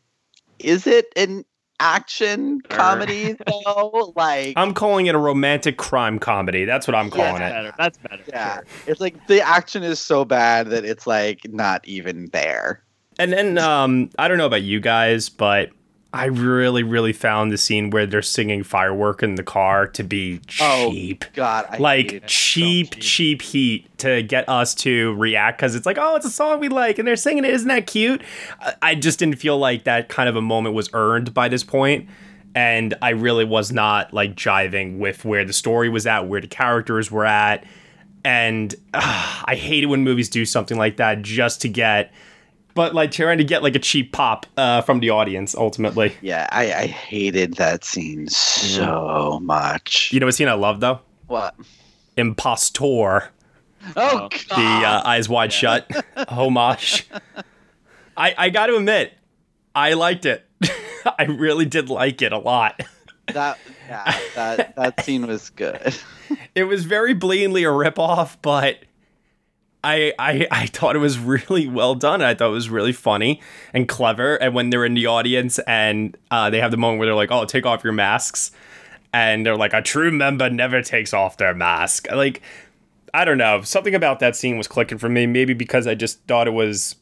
is 0.59 0.85
it 0.87 1.07
an 1.15 1.43
action 1.79 2.61
comedy 2.69 3.33
though? 3.45 4.13
Like, 4.15 4.53
I'm 4.55 4.73
calling 4.73 5.07
it 5.07 5.15
a 5.15 5.17
romantic 5.17 5.77
crime 5.77 6.19
comedy. 6.19 6.65
That's 6.65 6.85
what 6.85 6.95
I'm 6.95 7.09
calling 7.09 7.39
That's 7.39 7.51
it. 7.51 7.55
better. 7.55 7.73
That's 7.77 7.97
better. 7.97 8.23
yeah, 8.27 8.55
sure. 8.55 8.63
it's 8.87 9.01
like 9.01 9.27
the 9.27 9.41
action 9.41 9.83
is 9.83 9.99
so 9.99 10.25
bad 10.25 10.69
that 10.69 10.85
it's 10.85 11.07
like 11.07 11.39
not 11.49 11.87
even 11.87 12.27
there. 12.31 12.83
And 13.17 13.33
then 13.33 13.57
um, 13.57 14.09
I 14.19 14.27
don't 14.27 14.37
know 14.37 14.45
about 14.45 14.63
you 14.63 14.79
guys, 14.79 15.29
but 15.29 15.69
I 16.13 16.25
really, 16.25 16.83
really 16.83 17.13
found 17.13 17.53
the 17.53 17.57
scene 17.57 17.89
where 17.89 18.05
they're 18.05 18.21
singing 18.21 18.63
"Firework" 18.63 19.23
in 19.23 19.35
the 19.35 19.43
car 19.43 19.87
to 19.87 20.03
be 20.03 20.39
cheap. 20.47 21.23
Oh. 21.27 21.31
God, 21.33 21.67
I 21.69 21.77
like 21.77 22.11
hate 22.11 22.23
it. 22.23 22.27
cheap, 22.27 22.95
cheap 22.99 23.41
heat 23.41 23.97
to 23.99 24.21
get 24.21 24.49
us 24.49 24.75
to 24.75 25.13
react 25.15 25.57
because 25.59 25.73
it's 25.73 25.85
like, 25.85 25.97
oh, 25.97 26.17
it's 26.17 26.25
a 26.25 26.29
song 26.29 26.59
we 26.59 26.67
like, 26.67 26.99
and 26.99 27.07
they're 27.07 27.15
singing 27.15 27.45
it. 27.45 27.51
Isn't 27.53 27.69
that 27.69 27.87
cute? 27.87 28.21
I- 28.59 28.73
I 28.81 28.95
just 28.95 29.19
didn't 29.19 29.37
feel 29.37 29.57
like 29.57 29.85
that 29.85 30.09
kind 30.09 30.27
of 30.27 30.35
a 30.35 30.41
moment 30.41 30.75
was 30.75 30.89
earned 30.91 31.33
by 31.33 31.47
this 31.47 31.63
point, 31.63 32.09
and 32.55 32.93
I 33.01 33.11
really 33.11 33.45
was 33.45 33.71
not 33.71 34.13
like 34.13 34.35
jiving 34.35 34.97
with 34.99 35.23
where 35.23 35.45
the 35.45 35.53
story 35.53 35.87
was 35.87 36.05
at, 36.07 36.27
where 36.27 36.41
the 36.41 36.47
characters 36.47 37.09
were 37.09 37.25
at, 37.25 37.63
and 38.25 38.75
uh, 38.93 39.43
I 39.45 39.55
hate 39.55 39.83
it 39.83 39.87
when 39.87 40.03
movies 40.03 40.27
do 40.27 40.45
something 40.45 40.77
like 40.77 40.97
that 40.97 41.21
just 41.21 41.61
to 41.61 41.69
get. 41.69 42.11
But 42.73 42.93
like 42.95 43.11
trying 43.11 43.37
to 43.37 43.43
get 43.43 43.63
like 43.63 43.75
a 43.75 43.79
cheap 43.79 44.11
pop 44.11 44.45
uh, 44.57 44.81
from 44.81 44.99
the 44.99 45.09
audience, 45.09 45.55
ultimately. 45.55 46.13
Yeah, 46.21 46.47
I, 46.51 46.73
I 46.73 46.87
hated 46.87 47.55
that 47.55 47.83
scene 47.83 48.27
so 48.27 49.39
much. 49.41 50.11
You 50.13 50.19
know 50.19 50.25
what 50.25 50.35
scene 50.35 50.47
I 50.47 50.53
love 50.53 50.79
though? 50.79 50.99
What? 51.27 51.55
Impostor. 52.17 53.29
Oh, 53.95 54.29
God. 54.29 54.31
the 54.49 54.87
uh, 54.87 55.01
eyes 55.05 55.27
wide 55.27 55.51
shut 55.51 55.89
homage. 56.29 57.09
I 58.17 58.35
I 58.37 58.49
got 58.49 58.67
to 58.67 58.75
admit, 58.75 59.13
I 59.73 59.93
liked 59.93 60.25
it. 60.25 60.45
I 61.19 61.23
really 61.23 61.65
did 61.65 61.89
like 61.89 62.21
it 62.21 62.31
a 62.31 62.37
lot. 62.37 62.81
that 63.27 63.57
yeah, 63.87 64.19
that 64.35 64.75
that 64.75 64.99
scene 65.05 65.25
was 65.27 65.49
good. 65.49 65.95
It 66.55 66.65
was 66.65 66.85
very 66.85 67.13
blatantly 67.13 67.63
a 67.63 67.69
ripoff, 67.69 68.37
but 68.41 68.77
I, 69.83 70.13
I 70.19 70.47
I 70.51 70.65
thought 70.67 70.95
it 70.95 70.99
was 70.99 71.17
really 71.17 71.67
well 71.67 71.95
done. 71.95 72.21
I 72.21 72.33
thought 72.35 72.49
it 72.49 72.53
was 72.53 72.69
really 72.69 72.93
funny 72.93 73.41
and 73.73 73.87
clever. 73.87 74.35
And 74.35 74.53
when 74.53 74.69
they're 74.69 74.85
in 74.85 74.93
the 74.93 75.07
audience 75.07 75.59
and 75.59 76.15
uh, 76.29 76.49
they 76.49 76.59
have 76.59 76.71
the 76.71 76.77
moment 76.77 76.99
where 76.99 77.07
they're 77.07 77.15
like, 77.15 77.31
"Oh, 77.31 77.45
take 77.45 77.65
off 77.65 77.83
your 77.83 77.93
masks," 77.93 78.51
and 79.11 79.45
they're 79.45 79.57
like, 79.57 79.73
"A 79.73 79.81
true 79.81 80.11
member 80.11 80.49
never 80.49 80.81
takes 80.81 81.13
off 81.13 81.37
their 81.37 81.53
mask." 81.53 82.07
Like, 82.11 82.41
I 83.13 83.25
don't 83.25 83.39
know, 83.39 83.61
something 83.61 83.95
about 83.95 84.19
that 84.19 84.35
scene 84.35 84.57
was 84.57 84.67
clicking 84.67 84.99
for 84.99 85.09
me. 85.09 85.25
Maybe 85.25 85.53
because 85.53 85.87
I 85.87 85.95
just 85.95 86.21
thought 86.27 86.47
it 86.47 86.51
was 86.51 86.95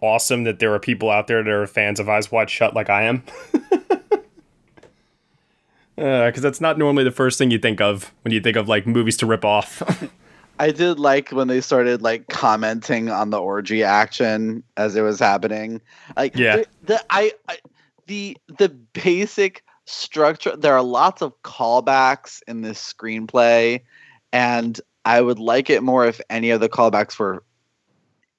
awesome 0.00 0.44
that 0.44 0.58
there 0.58 0.74
are 0.74 0.80
people 0.80 1.10
out 1.10 1.28
there 1.28 1.42
that 1.42 1.50
are 1.50 1.66
fans 1.66 2.00
of 2.00 2.08
Eyes 2.08 2.32
Wide 2.32 2.50
Shut, 2.50 2.74
like 2.74 2.90
I 2.90 3.02
am. 3.04 3.22
Because 5.96 6.42
that's 6.42 6.60
not 6.60 6.76
normally 6.76 7.04
the 7.04 7.12
first 7.12 7.38
thing 7.38 7.52
you 7.52 7.58
think 7.58 7.80
of 7.80 8.12
when 8.22 8.32
you 8.32 8.40
think 8.40 8.56
of 8.56 8.68
like 8.68 8.84
movies 8.84 9.16
to 9.18 9.26
rip 9.26 9.44
off. 9.44 9.80
I 10.58 10.70
did 10.70 10.98
like 11.00 11.30
when 11.30 11.48
they 11.48 11.60
started 11.60 12.00
like 12.02 12.28
commenting 12.28 13.10
on 13.10 13.30
the 13.30 13.40
orgy 13.40 13.82
action 13.82 14.62
as 14.76 14.94
it 14.96 15.02
was 15.02 15.18
happening. 15.18 15.80
Like 16.16 16.36
Yeah. 16.36 16.56
the, 16.56 16.66
the 16.84 17.04
I, 17.10 17.32
I 17.48 17.58
the 18.06 18.36
the 18.58 18.68
basic 18.68 19.64
structure 19.86 20.56
there 20.56 20.74
are 20.74 20.82
lots 20.82 21.20
of 21.22 21.32
callbacks 21.42 22.40
in 22.46 22.62
this 22.62 22.80
screenplay 22.80 23.80
and 24.32 24.80
I 25.04 25.20
would 25.20 25.38
like 25.38 25.68
it 25.70 25.82
more 25.82 26.06
if 26.06 26.20
any 26.30 26.50
of 26.50 26.60
the 26.60 26.68
callbacks 26.68 27.18
were 27.18 27.42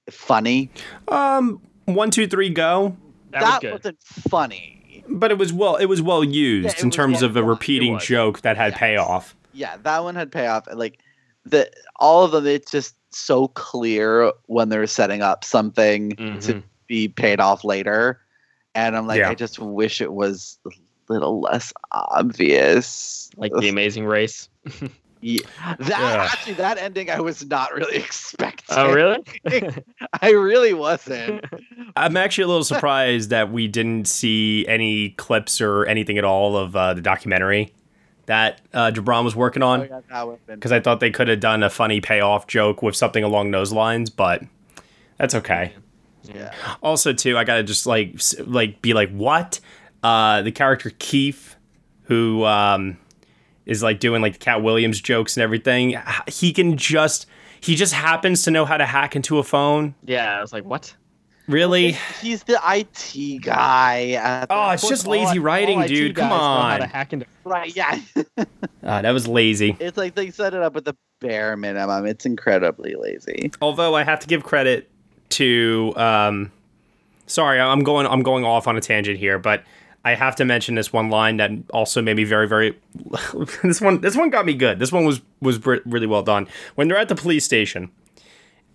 funny. 0.10 0.72
Um, 1.08 1.62
one, 1.86 2.10
two, 2.12 2.28
three, 2.28 2.50
go. 2.50 2.96
That, 3.32 3.42
was 3.42 3.50
that 3.52 3.62
good. 3.62 3.72
wasn't 3.74 4.02
funny. 4.02 5.04
But 5.08 5.32
it 5.32 5.38
was 5.38 5.54
well, 5.54 5.76
it 5.76 5.86
was 5.86 6.02
well 6.02 6.24
used 6.24 6.78
it 6.78 6.82
in 6.82 6.88
was 6.88 6.96
terms 6.96 7.22
well 7.22 7.26
of 7.30 7.36
a 7.38 7.44
repeating 7.44 8.00
joke 8.00 8.42
that 8.42 8.58
had 8.58 8.72
Yes. 8.72 8.80
payoff. 8.80 9.36
Yeah, 9.54 9.78
that 9.84 10.04
one 10.04 10.16
had 10.16 10.32
payoff. 10.32 10.68
and, 10.68 10.80
Like 10.80 11.00
the 11.46 11.70
all 12.00 12.24
of 12.26 12.32
them, 12.32 12.46
it's 12.48 12.72
just 12.72 12.96
so 13.12 13.48
clear 13.50 14.32
when 14.48 14.70
they're 14.70 14.88
setting 14.88 15.22
up 15.22 15.44
something 15.44 16.12
to 16.18 16.24
Mhm. 16.56 16.64
be 16.88 17.08
paid 17.08 17.40
off 17.40 17.64
later. 17.64 18.20
And 18.74 18.98
I'm 18.98 19.08
like, 19.08 19.20
Yeah. 19.20 19.30
I 19.30 19.36
just 19.36 19.58
wish 19.60 20.02
it 20.02 20.12
was 20.14 20.58
a 20.66 20.72
little 21.14 21.40
less 21.40 21.72
obvious. 21.92 23.30
like 23.38 23.52
the 23.60 23.70
Amazing 23.70 24.06
Race. 24.06 24.50
Yeah. 25.22 25.42
That 25.80 25.88
Yeah. 25.90 26.30
actually, 26.32 26.54
that 26.56 26.78
ending 26.78 27.10
I 27.10 27.20
was 27.20 27.44
not 27.48 27.74
really 27.74 27.96
expecting. 28.04 28.76
Oh, 28.78 28.94
really? 28.94 29.24
I 30.22 30.32
really 30.32 30.74
wasn't. 30.74 31.44
I'm 31.96 32.16
actually 32.16 32.44
a 32.44 32.48
little 32.48 32.64
surprised 32.66 33.32
that 33.32 33.52
we 33.52 33.68
didn't 33.68 34.08
see 34.08 34.68
any 34.68 35.12
clips 35.12 35.62
or 35.62 35.86
anything 35.86 36.20
at 36.20 36.26
all 36.26 36.58
of 36.58 36.76
uh, 36.76 36.94
the 36.94 37.02
documentary 37.02 37.74
that 38.28 38.62
uh, 38.74 38.92
Jabron 38.92 39.24
was 39.24 39.36
working 39.36 39.62
Oh, 39.64 39.68
on. 39.68 39.82
yeah, 39.82 40.00
that 40.10 40.46
Because 40.48 40.72
I 40.72 40.80
thought 40.80 41.00
they 41.00 41.12
could 41.12 41.28
have 41.28 41.40
done 41.40 41.62
a 41.64 41.70
funny 41.70 42.02
payoff 42.02 42.48
joke 42.48 42.82
with 42.82 42.96
something 42.96 43.24
along 43.24 43.52
those 43.52 43.72
lines, 43.72 44.10
but 44.10 44.44
that's 45.18 45.36
okay. 45.36 45.74
yeah. 46.24 46.54
Also, 46.82 47.14
too, 47.14 47.38
I 47.38 47.44
gotta 47.44 47.64
just 47.64 47.86
like 47.86 48.16
like 48.46 48.82
be 48.82 48.94
like, 48.94 49.12
what? 49.12 49.60
Uh, 50.04 50.42
the 50.42 50.52
character 50.52 50.92
Keith, 51.00 51.56
who 52.04 52.44
um, 52.46 52.98
is 53.66 53.82
like 53.84 54.00
doing 54.00 54.22
like 54.22 54.34
the 54.34 54.40
Katt 54.40 54.62
Williams 54.64 55.00
jokes 55.02 55.38
and 55.38 55.44
everything. 55.44 55.96
He 56.28 56.52
can 56.54 56.78
just 56.78 57.28
he 57.62 57.76
just 57.76 57.94
happens 57.94 58.44
to 58.44 58.52
know 58.52 58.66
how 58.66 58.78
to 58.78 58.86
hack 58.86 59.16
into 59.16 59.38
a 59.40 59.44
phone. 59.44 59.96
Yeah, 60.04 60.38
I 60.38 60.42
was 60.42 60.54
like, 60.54 60.66
what? 60.66 60.96
Really? 61.48 61.92
He's 62.22 62.44
the 62.44 62.60
IT 62.66 63.42
guy. 63.44 64.46
Oh, 64.50 64.72
it's 64.72 64.88
just 64.88 65.06
lazy 65.08 65.40
writing, 65.40 65.78
All 65.78 65.84
IT 65.84 65.88
dude. 65.90 66.16
Come 66.16 66.30
guys 66.30 66.40
know 66.40 66.46
how 66.62 66.78
to 66.78 66.84
on. 66.84 66.90
hack 66.90 67.14
into- 67.14 67.26
right. 67.44 67.76
Yeah. 67.76 68.00
Uh, 68.38 68.46
that 68.82 69.12
was 69.12 69.28
lazy. 69.28 69.76
it's 69.80 69.98
like 69.98 70.16
they 70.16 70.32
set 70.32 70.54
it 70.54 70.62
up 70.62 70.74
with 70.74 70.86
the 70.86 70.96
bare 71.22 71.56
minimum. 71.56 72.06
It's 72.06 72.26
incredibly 72.26 72.96
lazy. 72.96 73.52
Although 73.62 73.96
I 73.96 74.04
have 74.04 74.20
to 74.22 74.28
give 74.28 74.44
credit 74.44 74.90
to 75.30 75.94
um 75.96 76.52
sorry, 77.28 77.60
I'm 77.60 77.84
going 77.84 78.08
I'm 78.08 78.24
going 78.24 78.44
off 78.46 78.68
on 78.68 78.76
a 78.78 78.82
tangent 78.82 79.18
here, 79.20 79.38
but 79.40 79.64
I 80.04 80.14
have 80.16 80.36
to 80.38 80.46
mention 80.46 80.76
this 80.76 80.94
one 80.94 81.10
line 81.10 81.38
that 81.38 81.52
also 81.72 82.02
made 82.02 82.16
me 82.18 82.24
very 82.24 82.48
very 82.48 82.78
this 83.64 83.82
one 83.82 84.02
this 84.02 84.16
one 84.16 84.30
got 84.32 84.46
me 84.46 84.54
good. 84.56 84.80
This 84.80 84.92
one 84.92 85.06
was 85.06 85.22
was 85.42 85.60
br- 85.60 85.78
really 85.86 86.08
well 86.08 86.24
done. 86.24 86.48
When 86.76 86.88
they're 86.88 86.98
at 86.98 87.10
the 87.10 87.16
police 87.16 87.46
station 87.46 87.92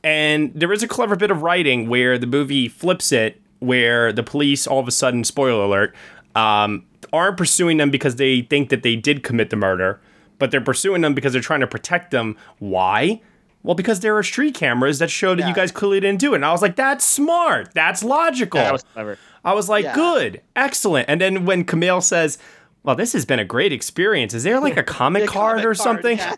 and 0.03 0.53
there 0.55 0.73
is 0.73 0.83
a 0.83 0.89
clever 0.89 1.17
bit 1.17 1.31
of 1.31 1.43
writing 1.43 1.89
where 1.89 2.19
the 2.19 2.27
movie 2.27 2.69
flips 2.69 3.13
it 3.13 3.41
where 3.59 4.13
the 4.13 4.23
police 4.23 4.67
all 4.67 4.79
of 4.81 4.89
a 4.89 4.91
sudden 4.91 5.23
spoiler 5.25 5.65
alert 5.65 5.95
um 6.35 6.85
aren't 7.13 7.37
pursuing 7.37 7.77
them 7.77 7.91
because 7.91 8.17
they 8.17 8.43
think 8.43 8.69
that 8.71 8.83
they 8.83 8.95
did 8.95 9.23
commit 9.25 9.51
the 9.51 9.57
murder, 9.57 10.01
but 10.39 10.51
they're 10.53 10.61
pursuing 10.61 11.01
them 11.03 11.13
because 11.13 11.33
they're 11.33 11.43
trying 11.43 11.59
to 11.61 11.67
protect 11.67 12.13
them. 12.13 12.37
Why? 12.61 13.21
Well, 13.65 13.75
because 13.75 13.99
there 14.01 14.17
are 14.17 14.23
street 14.23 14.55
cameras 14.55 15.01
that 15.01 15.11
show 15.11 15.35
that 15.35 15.49
you 15.49 15.53
guys 15.55 15.73
clearly 15.73 15.99
didn't 16.01 16.21
do 16.21 16.33
it. 16.35 16.37
And 16.37 16.45
I 16.45 16.53
was 16.53 16.63
like, 16.63 16.77
that's 16.77 17.05
smart. 17.05 17.75
That's 17.75 18.05
logical. 18.05 18.61
That 18.61 18.73
was 18.73 18.85
clever. 18.95 19.19
I 19.45 19.55
was 19.55 19.69
like, 19.69 19.85
Yeah. 19.87 19.95
good, 19.97 20.41
excellent. 20.55 21.09
And 21.09 21.21
then 21.21 21.45
when 21.47 21.65
Kumail 21.65 22.01
says, 22.03 22.39
well, 22.85 22.95
this 22.97 23.13
has 23.13 23.27
been 23.27 23.39
a 23.41 23.45
great 23.45 23.73
experience. 23.73 24.33
Is 24.33 24.45
there 24.45 24.61
like 24.61 24.77
a 24.77 24.83
comic 24.99 25.23
The 25.23 25.29
card 25.29 25.51
comic 25.57 25.65
or 25.65 25.69
card, 25.75 25.77
something? 25.79 26.17
yeah. 26.19 26.35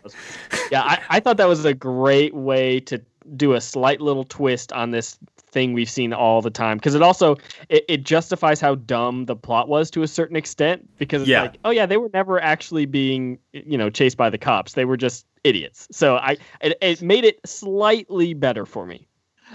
Yeah, 0.71 0.81
I, 0.81 0.99
I 1.09 1.19
thought 1.19 1.37
that 1.37 1.47
was 1.47 1.63
a 1.65 1.73
great 1.73 2.33
way 2.33 2.79
to 2.81 2.99
do 3.35 3.53
a 3.53 3.61
slight 3.61 4.01
little 4.01 4.23
twist 4.23 4.71
on 4.73 4.91
this 4.91 5.17
thing 5.37 5.73
we've 5.73 5.89
seen 5.89 6.13
all 6.13 6.41
the 6.41 6.49
time 6.49 6.77
because 6.77 6.95
it 6.95 7.01
also 7.03 7.37
it, 7.69 7.85
it 7.87 8.03
justifies 8.03 8.59
how 8.59 8.73
dumb 8.75 9.25
the 9.25 9.35
plot 9.35 9.67
was 9.67 9.91
to 9.91 10.01
a 10.01 10.07
certain 10.07 10.35
extent 10.35 10.89
because 10.97 11.21
it's 11.21 11.29
Yeah. 11.29 11.43
like 11.43 11.57
oh 11.63 11.69
yeah 11.69 11.85
they 11.85 11.97
were 11.97 12.09
never 12.13 12.41
actually 12.41 12.85
being 12.87 13.37
you 13.51 13.77
know 13.77 13.89
chased 13.89 14.17
by 14.17 14.29
the 14.29 14.37
cops. 14.37 14.73
They 14.73 14.85
were 14.85 14.97
just 14.97 15.25
idiots. 15.43 15.87
So 15.91 16.15
i 16.15 16.37
it, 16.61 16.77
it 16.81 17.01
made 17.01 17.23
it 17.23 17.39
slightly 17.45 18.33
better 18.33 18.65
for 18.65 18.85
me 18.85 19.07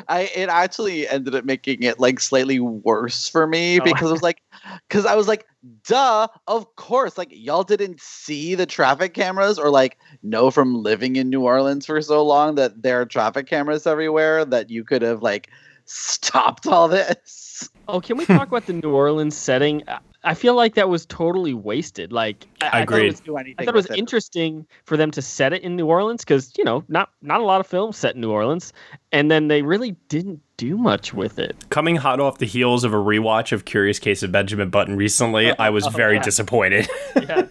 I 0.07 0.23
it 0.35 0.49
actually 0.49 1.09
ended 1.09 1.35
up 1.35 1.45
making 1.45 1.83
it 1.83 1.99
like 1.99 2.21
slightly 2.21 2.61
worse 2.61 3.29
for 3.29 3.47
me 3.47 3.81
Oh. 3.81 3.85
because 3.85 4.09
it 4.09 4.13
was 4.13 4.23
like 4.23 4.43
because 4.89 5.07
I 5.07 5.15
was 5.17 5.29
like, 5.29 5.47
duh, 5.87 6.29
of 6.47 6.77
course. 6.77 7.19
Like 7.19 7.29
y'all 7.33 7.65
didn't 7.65 8.01
see 8.01 8.55
the 8.55 8.67
traffic 8.67 9.15
cameras 9.15 9.59
or 9.59 9.71
like 9.71 9.99
know 10.23 10.51
from 10.51 10.83
living 10.83 11.17
in 11.17 11.29
New 11.31 11.43
Orleans 11.43 11.87
for 11.87 12.01
so 12.03 12.25
long 12.25 12.55
that 12.57 12.83
there 12.83 13.01
are 13.01 13.07
traffic 13.07 13.47
cameras 13.47 13.87
everywhere 13.87 14.45
that 14.45 14.71
you 14.71 14.85
could 14.85 15.03
have 15.03 15.23
like 15.23 15.51
stopped 15.85 16.67
all 16.67 16.87
this. 16.89 17.71
oh 17.89 18.01
can 18.01 18.17
we 18.17 18.27
talk 18.27 18.47
about 18.49 18.67
the 18.67 18.73
new 18.75 18.91
orleans 18.93 19.35
setting 19.35 19.83
uh, 19.89 19.99
I- 20.25 20.31
i 20.31 20.35
feel 20.35 20.55
like 20.55 20.75
that 20.75 20.89
was 20.89 21.07
totally 21.07 21.55
wasted 21.55 22.13
like 22.13 22.47
i, 22.61 22.67
I 22.67 22.71
thought 22.71 22.79
it 22.79 22.83
Agreed. 22.83 23.07
was 23.07 23.23
I 23.59 23.65
thought 23.65 23.75
it 23.75 23.75
was 23.75 23.87
it. 23.87 23.99
interesting 23.99 24.67
for 24.85 24.97
them 24.97 25.11
to 25.13 25.23
set 25.23 25.53
it 25.53 25.63
in 25.63 25.77
New 25.77 25.87
Orleans 25.87 26.25
because 26.25 26.53
you 26.57 26.65
know 26.65 26.85
not 26.89 27.11
not 27.23 27.41
a 27.41 27.45
lot 27.45 27.61
of 27.61 27.67
films 27.67 27.97
set 27.97 28.15
in 28.15 28.21
New 28.21 28.31
Orleans, 28.31 28.73
and 29.13 29.31
then 29.31 29.49
they 29.49 29.63
really 29.63 29.93
didn't 30.09 30.41
do 30.57 30.77
much 30.77 31.15
with 31.15 31.39
it. 31.39 31.57
Coming 31.71 31.97
hot 31.97 32.21
off 32.21 32.39
the 32.39 32.47
heels 32.47 32.85
of 32.85 32.93
a 32.93 32.97
rewatch 32.97 33.53
of 33.53 33.65
Curious 33.65 33.99
Case 33.99 34.23
of 34.23 34.33
Benjamin 34.33 34.71
Button 34.71 34.97
recently, 34.97 35.51
I 35.59 35.71
was 35.71 35.87
oh, 35.87 35.91
very 35.91 36.17
yeah. 36.17 36.23
disappointed. 36.23 36.89
Yeah, 37.21 37.47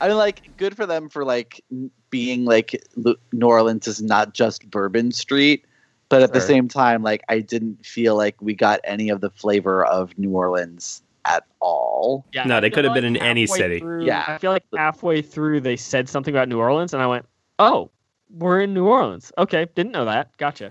I 0.00 0.08
mean, 0.08 0.16
like, 0.16 0.56
good 0.56 0.76
for 0.76 0.86
them 0.86 1.08
for 1.08 1.24
like 1.24 1.62
being 2.08 2.44
like 2.44 2.82
New 3.32 3.46
Orleans 3.46 3.86
is 3.86 4.00
not 4.00 4.32
just 4.32 4.70
Bourbon 4.70 5.12
Street, 5.12 5.66
but 6.08 6.22
at 6.22 6.32
the 6.32 6.40
same 6.40 6.68
time, 6.68 7.02
like, 7.02 7.22
I 7.28 7.40
didn't 7.40 7.84
feel 7.84 8.16
like 8.16 8.40
we 8.40 8.54
got 8.54 8.80
any 8.84 9.10
of 9.10 9.20
the 9.20 9.30
flavor 9.30 9.84
of 9.84 10.16
New 10.18 10.30
Orleans 10.30 11.02
at 11.26 11.44
all. 11.60 12.24
yeah. 12.32 12.44
No, 12.44 12.56
I 12.56 12.60
they 12.60 12.70
could 12.70 12.84
have 12.84 12.94
been 12.94 13.04
in 13.04 13.16
any 13.16 13.46
city. 13.46 13.78
through- 13.80 14.04
Yeah. 14.04 14.24
I 14.26 14.38
feel 14.38 14.52
like 14.52 14.64
halfway 14.76 15.22
through 15.22 15.60
they 15.60 15.76
said 15.76 16.08
something 16.08 16.34
about 16.34 16.48
New 16.48 16.58
Orleans, 16.58 16.92
and 16.94 17.02
I 17.02 17.06
went, 17.06 17.26
"Oh, 17.58 17.90
we're 18.30 18.60
in 18.60 18.72
New 18.74 18.86
Orleans." 18.86 19.32
Okay, 19.38 19.66
didn't 19.74 19.92
know 19.92 20.04
that. 20.06 20.36
Gotcha. 20.38 20.70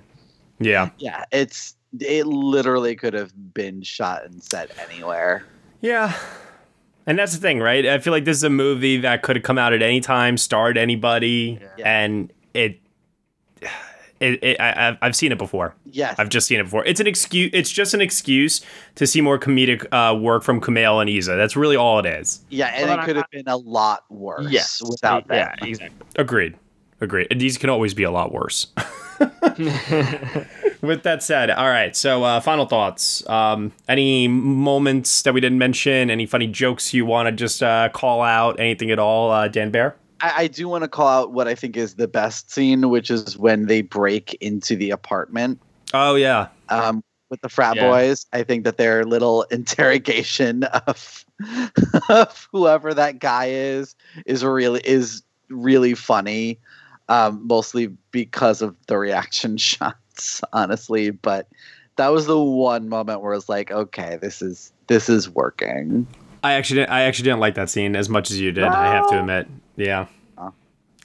yeah. 0.60 0.90
Yeah, 0.98 1.24
it's 1.32 1.76
it 2.00 2.26
literally 2.28 2.96
could 2.96 3.14
have 3.14 3.32
been 3.54 3.82
shot 3.82 4.24
and 4.26 4.42
set 4.44 4.70
anywhere. 4.90 5.44
Yeah. 5.82 6.14
And 7.08 7.18
that's 7.18 7.34
the 7.34 7.40
thing, 7.40 7.60
right? 7.60 7.86
I 7.88 7.98
feel 7.98 8.14
like 8.14 8.26
this 8.26 8.38
is 8.38 8.44
a 8.44 8.50
movie 8.52 8.98
that 8.98 9.24
could 9.24 9.36
have 9.38 9.44
come 9.44 9.58
out 9.58 9.74
at 9.74 9.82
any 9.82 10.00
time, 10.00 10.38
starred 10.38 10.78
anybody, 10.78 11.60
Yeah. 11.78 12.04
and 12.06 12.32
it, 12.54 12.80
it, 14.20 14.44
it 14.44 14.60
I, 14.60 14.90
I've- 14.90 14.98
I've 15.02 15.16
seen 15.16 15.32
it 15.32 15.38
before. 15.38 15.76
Yes, 15.86 16.16
I've 16.18 16.30
just 16.30 16.48
seen 16.48 16.60
it 16.60 16.64
before. 16.64 16.86
It's 16.86 17.00
an 17.00 17.08
excuse. 17.08 17.50
It's 17.54 17.72
just 17.72 17.94
an 17.94 18.02
excuse 18.02 18.62
to 18.96 19.06
see 19.08 19.22
more 19.22 19.40
comedic 19.40 19.86
uh, 19.92 20.16
work 20.16 20.44
from 20.44 20.60
Kumail 20.62 21.02
and 21.02 21.10
Issa. 21.10 21.36
That's 21.36 21.56
really 21.56 21.76
all 21.76 22.00
it 22.00 22.06
is. 22.06 22.42
yeah, 22.50 22.68
and 22.76 22.90
Well, 22.90 23.00
it 23.00 23.06
could 23.06 23.16
have 23.16 23.30
been 23.32 23.48
a 23.48 23.58
lot 23.58 24.04
worse. 24.10 24.48
Yes, 24.50 24.82
without 24.88 25.26
yeah, 25.30 25.56
that. 25.60 25.68
exactly. 25.68 26.06
Agreed. 26.18 26.56
Agreed. 27.02 27.28
And 27.32 27.40
These 27.40 27.58
can 27.58 27.70
always 27.70 27.94
be 27.94 28.04
a 28.04 28.12
lot 28.12 28.34
worse. 28.34 28.68
With 30.82 31.04
that 31.04 31.22
said, 31.22 31.50
all 31.52 31.68
right. 31.68 31.96
So, 31.96 32.24
uh, 32.24 32.40
final 32.40 32.66
thoughts. 32.66 33.28
Um, 33.30 33.74
any 33.90 34.28
moments 34.30 35.22
that 35.24 35.34
we 35.34 35.42
didn't 35.42 35.58
mention? 35.58 36.10
Any 36.10 36.26
funny 36.26 36.48
jokes 36.48 36.94
you 36.94 37.06
want 37.06 37.28
to 37.28 37.32
just 37.34 37.62
uh, 37.62 37.90
call 37.90 38.22
out? 38.22 38.60
Anything 38.60 38.90
at 38.92 39.00
all, 39.00 39.30
uh, 39.32 39.48
Dan 39.50 39.72
Bayer? 39.72 39.96
I, 40.22 40.44
I 40.44 40.48
do 40.48 40.68
want 40.68 40.84
to 40.84 40.88
call 40.88 41.08
out 41.08 41.32
what 41.34 41.48
I 41.48 41.56
think 41.56 41.78
is 41.78 41.96
the 41.96 42.08
best 42.08 42.52
scene, 42.52 42.90
which 42.90 43.10
is 43.10 43.38
when 43.38 43.68
they 43.68 43.82
break 43.82 44.34
into 44.36 44.76
the 44.76 44.92
apartment. 44.92 45.60
Oh 45.94 46.16
yeah. 46.16 46.48
um, 46.70 47.04
with 47.30 47.42
the 47.42 47.50
frat 47.50 47.76
Yeah. 47.76 47.90
boys. 47.90 48.26
I 48.34 48.44
think 48.44 48.64
that 48.64 48.78
their 48.78 49.06
little 49.06 49.44
interrogation 49.52 50.64
of, 50.64 51.26
of 52.10 52.48
whoever 52.52 52.94
that 52.94 53.20
guy 53.20 53.50
is 53.50 53.96
is 54.26 54.44
really 54.44 54.82
is 54.84 55.24
really 55.50 55.94
funny. 55.94 56.60
Um, 57.08 57.48
mostly 57.48 57.88
because 58.12 58.62
of 58.62 58.76
the 58.88 58.98
reaction 58.98 59.58
shots, 59.58 60.42
honestly. 60.54 61.10
But 61.10 61.48
that 61.96 62.10
was 62.10 62.28
the 62.28 62.40
one 62.40 62.88
moment 62.88 63.22
where 63.22 63.34
it's 63.34 63.50
like, 63.50 63.72
okay, 63.72 64.18
this 64.22 64.42
is 64.42 64.72
this 64.88 65.10
is 65.10 65.30
working. 65.30 66.06
I 66.44 66.54
actually 66.54 66.86
I 66.86 67.02
actually 67.04 67.26
didn't 67.26 67.40
like 67.40 67.56
that 67.56 67.70
scene 67.70 67.96
as 67.96 68.10
much 68.10 68.32
as 68.32 68.40
you 68.40 68.52
did. 68.52 68.64
I 68.64 68.88
have 68.88 69.08
to 69.10 69.20
admit. 69.20 69.48
Yeah. 69.80 70.08
Oh. 70.38 70.54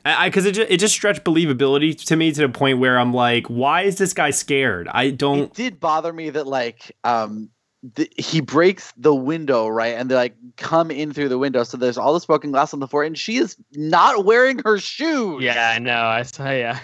I 0.05 0.29
because 0.29 0.47
it 0.47 0.53
just, 0.53 0.71
it 0.71 0.79
just 0.79 0.95
stretched 0.95 1.25
believability 1.25 2.05
to 2.07 2.17
me 2.17 2.33
to 2.33 2.41
the 2.43 2.49
point 2.49 2.79
where 2.79 2.99
I'm 2.99 3.13
like, 3.15 3.47
why 3.47 3.83
is 3.83 3.97
this 3.97 4.13
guy 4.13 4.31
scared? 4.31 4.89
I 4.91 5.11
don't. 5.11 5.41
It 5.41 5.55
did 5.55 5.81
bother 5.81 6.13
me 6.13 6.31
that 6.31 6.47
like 6.47 6.95
um 7.05 7.51
th- 7.95 8.13
he 8.17 8.41
breaks 8.41 8.93
the 8.97 9.15
window 9.15 9.69
right, 9.69 9.95
and 9.95 10.11
they 10.11 10.15
like 10.15 10.37
come 10.57 10.91
in 10.91 11.13
through 11.13 11.29
the 11.29 11.39
window. 11.39 11.63
So 11.65 11.77
there's 11.77 11.99
all 11.99 12.13
this 12.15 12.27
broken 12.27 12.51
glass 12.51 12.75
on 12.75 12.81
the 12.81 12.89
floor, 12.89 13.05
and 13.05 13.17
she 13.17 13.37
is 13.37 13.57
not 13.73 14.25
wearing 14.25 14.61
her 14.65 14.79
shoes. 14.79 15.43
Yeah, 15.43 15.73
I 15.75 15.79
know. 15.79 16.05
I 16.05 16.23
saw. 16.23 16.51
Yeah. 16.51 16.79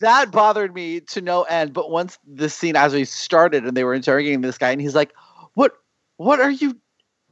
that 0.00 0.30
bothered 0.30 0.74
me 0.74 1.00
to 1.00 1.20
no 1.20 1.42
end. 1.44 1.72
But 1.72 1.90
once 1.90 2.18
the 2.26 2.48
scene 2.48 2.76
actually 2.76 3.04
started 3.04 3.64
and 3.64 3.76
they 3.76 3.84
were 3.84 3.94
interrogating 3.94 4.40
this 4.42 4.58
guy, 4.58 4.70
and 4.70 4.80
he's 4.80 4.94
like, 4.94 5.12
"What? 5.54 5.72
What 6.16 6.40
are 6.40 6.50
you? 6.50 6.76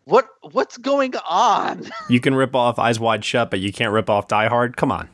What? 0.09 0.27
What's 0.53 0.77
going 0.79 1.14
on?" 1.29 1.90
You 2.09 2.21
can 2.21 2.35
rip 2.35 2.55
off 2.55 2.79
Eyes 2.79 2.99
Wide 2.99 3.25
Shut, 3.25 3.51
but 3.51 3.61
you 3.61 3.73
can't 3.73 3.92
rip 3.92 4.09
off 4.09 4.29
Die 4.29 4.49
Hard. 4.49 4.77
Come 4.77 4.90
on. 4.92 5.09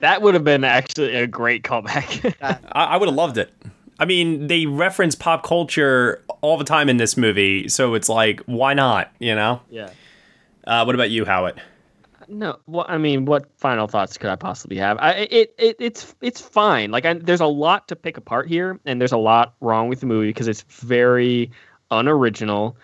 That 0.00 0.20
would 0.20 0.34
have 0.34 0.44
been 0.44 0.64
actually 0.64 1.14
a 1.14 1.26
great 1.26 1.62
callback. 1.62 2.34
I, 2.72 2.84
I 2.84 2.96
would 2.96 3.08
have 3.08 3.14
loved 3.14 3.38
it. 3.38 3.52
I 3.98 4.04
mean, 4.04 4.46
they 4.46 4.66
reference 4.66 5.14
pop 5.14 5.42
culture 5.42 6.22
all 6.42 6.58
the 6.58 6.64
time 6.64 6.88
in 6.88 6.98
this 6.98 7.16
movie, 7.16 7.68
so 7.68 7.94
it's 7.94 8.08
like, 8.08 8.40
why 8.44 8.74
not? 8.74 9.10
You 9.18 9.34
know. 9.34 9.60
yeah. 9.70 9.90
Uh, 10.66 10.84
what 10.84 10.94
about 10.94 11.10
you, 11.10 11.24
Howat? 11.24 11.58
No, 12.28 12.58
well, 12.66 12.84
I 12.88 12.98
mean, 12.98 13.24
what 13.24 13.48
final 13.56 13.86
thoughts 13.86 14.18
could 14.18 14.28
I 14.28 14.36
possibly 14.36 14.76
have? 14.78 14.98
I 14.98 15.12
it, 15.12 15.54
it 15.58 15.76
it's 15.78 16.14
it's 16.20 16.40
fine. 16.40 16.90
Like, 16.90 17.06
I, 17.06 17.14
there's 17.14 17.40
a 17.40 17.46
lot 17.46 17.86
to 17.88 17.96
pick 17.96 18.16
apart 18.16 18.48
here, 18.48 18.80
and 18.84 19.00
there's 19.00 19.12
a 19.12 19.16
lot 19.16 19.54
wrong 19.60 19.88
with 19.88 20.00
the 20.00 20.06
movie 20.06 20.28
because 20.28 20.48
it's 20.48 20.62
very 20.62 21.50
unoriginal. 21.90 22.76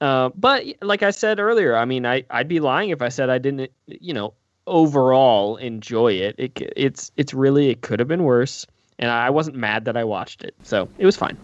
Uh, 0.00 0.30
but 0.34 0.64
like 0.80 1.02
I 1.02 1.10
said 1.10 1.38
earlier, 1.38 1.76
I 1.76 1.84
mean, 1.84 2.06
I 2.06 2.24
I'd 2.30 2.48
be 2.48 2.60
lying 2.60 2.90
if 2.90 3.02
I 3.02 3.08
said 3.10 3.28
I 3.28 3.38
didn't, 3.38 3.70
you 3.86 4.14
know, 4.14 4.34
overall 4.66 5.56
enjoy 5.56 6.12
it. 6.12 6.34
It 6.38 6.72
it's 6.76 7.12
it's 7.16 7.34
really 7.34 7.68
it 7.68 7.82
could 7.82 7.98
have 8.00 8.08
been 8.08 8.24
worse, 8.24 8.66
and 8.98 9.10
I 9.10 9.30
wasn't 9.30 9.56
mad 9.56 9.84
that 9.84 9.96
I 9.96 10.04
watched 10.04 10.42
it, 10.42 10.54
so 10.62 10.88
it 10.98 11.04
was 11.04 11.16
fine. 11.16 11.36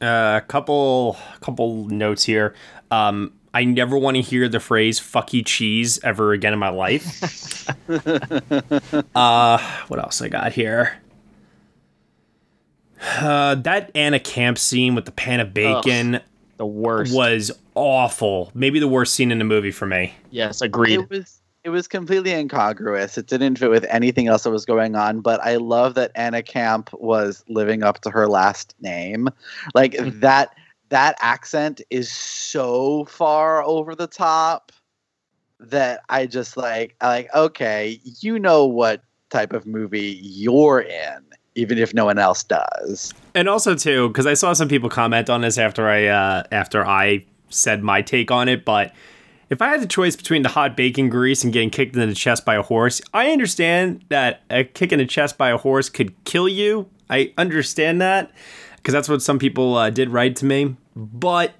A 0.00 0.06
uh, 0.06 0.40
couple 0.40 1.16
couple 1.40 1.86
notes 1.88 2.24
here. 2.24 2.54
Um, 2.90 3.32
I 3.52 3.64
never 3.64 3.98
want 3.98 4.16
to 4.16 4.22
hear 4.22 4.48
the 4.48 4.60
phrase 4.60 4.98
"fuck 4.98 5.32
you 5.32 5.42
cheese" 5.44 6.00
ever 6.02 6.32
again 6.32 6.52
in 6.52 6.58
my 6.58 6.70
life. 6.70 7.68
uh, 9.14 9.58
what 9.88 10.00
else 10.00 10.20
I 10.20 10.28
got 10.28 10.52
here? 10.52 11.00
Uh, 13.18 13.54
that 13.54 13.90
Anna 13.94 14.20
Camp 14.20 14.58
scene 14.58 14.94
with 14.94 15.04
the 15.04 15.12
pan 15.12 15.40
of 15.40 15.54
bacon 15.54 16.20
The 16.60 16.66
worst. 16.66 17.14
was 17.14 17.50
awful. 17.74 18.50
Maybe 18.52 18.80
the 18.80 18.86
worst 18.86 19.14
scene 19.14 19.32
in 19.32 19.38
the 19.38 19.46
movie 19.46 19.70
for 19.70 19.86
me. 19.86 20.12
Yes, 20.30 20.60
agreed. 20.60 21.00
It 21.00 21.08
was 21.08 21.40
it 21.64 21.70
was 21.70 21.88
completely 21.88 22.32
incongruous. 22.32 23.16
It 23.16 23.28
didn't 23.28 23.56
fit 23.56 23.70
with 23.70 23.86
anything 23.88 24.26
else 24.28 24.42
that 24.42 24.50
was 24.50 24.66
going 24.66 24.94
on. 24.94 25.22
But 25.22 25.40
I 25.42 25.56
love 25.56 25.94
that 25.94 26.10
Anna 26.14 26.42
Camp 26.42 26.90
was 26.92 27.42
living 27.48 27.82
up 27.82 28.02
to 28.02 28.10
her 28.10 28.28
last 28.28 28.74
name. 28.78 29.30
Like 29.74 29.92
Mhm. 29.92 30.20
that 30.20 30.54
that 30.90 31.16
accent 31.22 31.80
is 31.88 32.12
so 32.12 33.06
far 33.06 33.62
over 33.62 33.94
the 33.94 34.06
top 34.06 34.70
that 35.60 36.00
I 36.10 36.26
just 36.26 36.58
like 36.58 36.94
I 37.00 37.06
like 37.08 37.34
okay, 37.34 37.98
you 38.20 38.38
know 38.38 38.66
what 38.66 39.02
type 39.30 39.54
of 39.54 39.64
movie 39.64 40.18
you're 40.22 40.80
in, 40.82 41.24
even 41.54 41.78
if 41.78 41.92
no 41.94 42.04
one 42.04 42.18
else 42.18 42.42
does. 42.42 43.12
And 43.34 43.48
also 43.48 43.74
too, 43.74 44.08
because 44.08 44.26
I 44.26 44.34
saw 44.34 44.52
some 44.52 44.68
people 44.68 44.88
comment 44.88 45.28
on 45.28 45.40
this 45.40 45.58
after 45.58 45.88
I 45.88 46.06
uh, 46.06 46.44
after 46.52 46.84
I 46.84 47.24
said 47.48 47.82
my 47.82 48.02
take 48.02 48.30
on 48.30 48.48
it, 48.48 48.64
but 48.64 48.94
if 49.50 49.60
I 49.60 49.68
had 49.68 49.82
the 49.82 49.86
choice 49.86 50.14
between 50.14 50.42
the 50.42 50.48
hot 50.48 50.76
bacon 50.76 51.08
grease 51.08 51.42
and 51.42 51.52
getting 51.52 51.70
kicked 51.70 51.96
in 51.96 52.08
the 52.08 52.14
chest 52.14 52.44
by 52.44 52.54
a 52.54 52.62
horse, 52.62 53.00
I 53.12 53.32
understand 53.32 54.04
that 54.08 54.42
a 54.48 54.62
kick 54.62 54.92
in 54.92 54.98
the 54.98 55.06
chest 55.06 55.36
by 55.36 55.50
a 55.50 55.56
horse 55.56 55.88
could 55.88 56.24
kill 56.24 56.48
you. 56.48 56.88
I 57.08 57.32
understand 57.36 58.00
that 58.00 58.30
because 58.76 58.94
that's 58.94 59.08
what 59.08 59.22
some 59.22 59.40
people 59.40 59.74
uh, 59.74 59.90
did 59.90 60.10
write 60.10 60.36
to 60.36 60.46
me, 60.46 60.76
but 60.94 61.52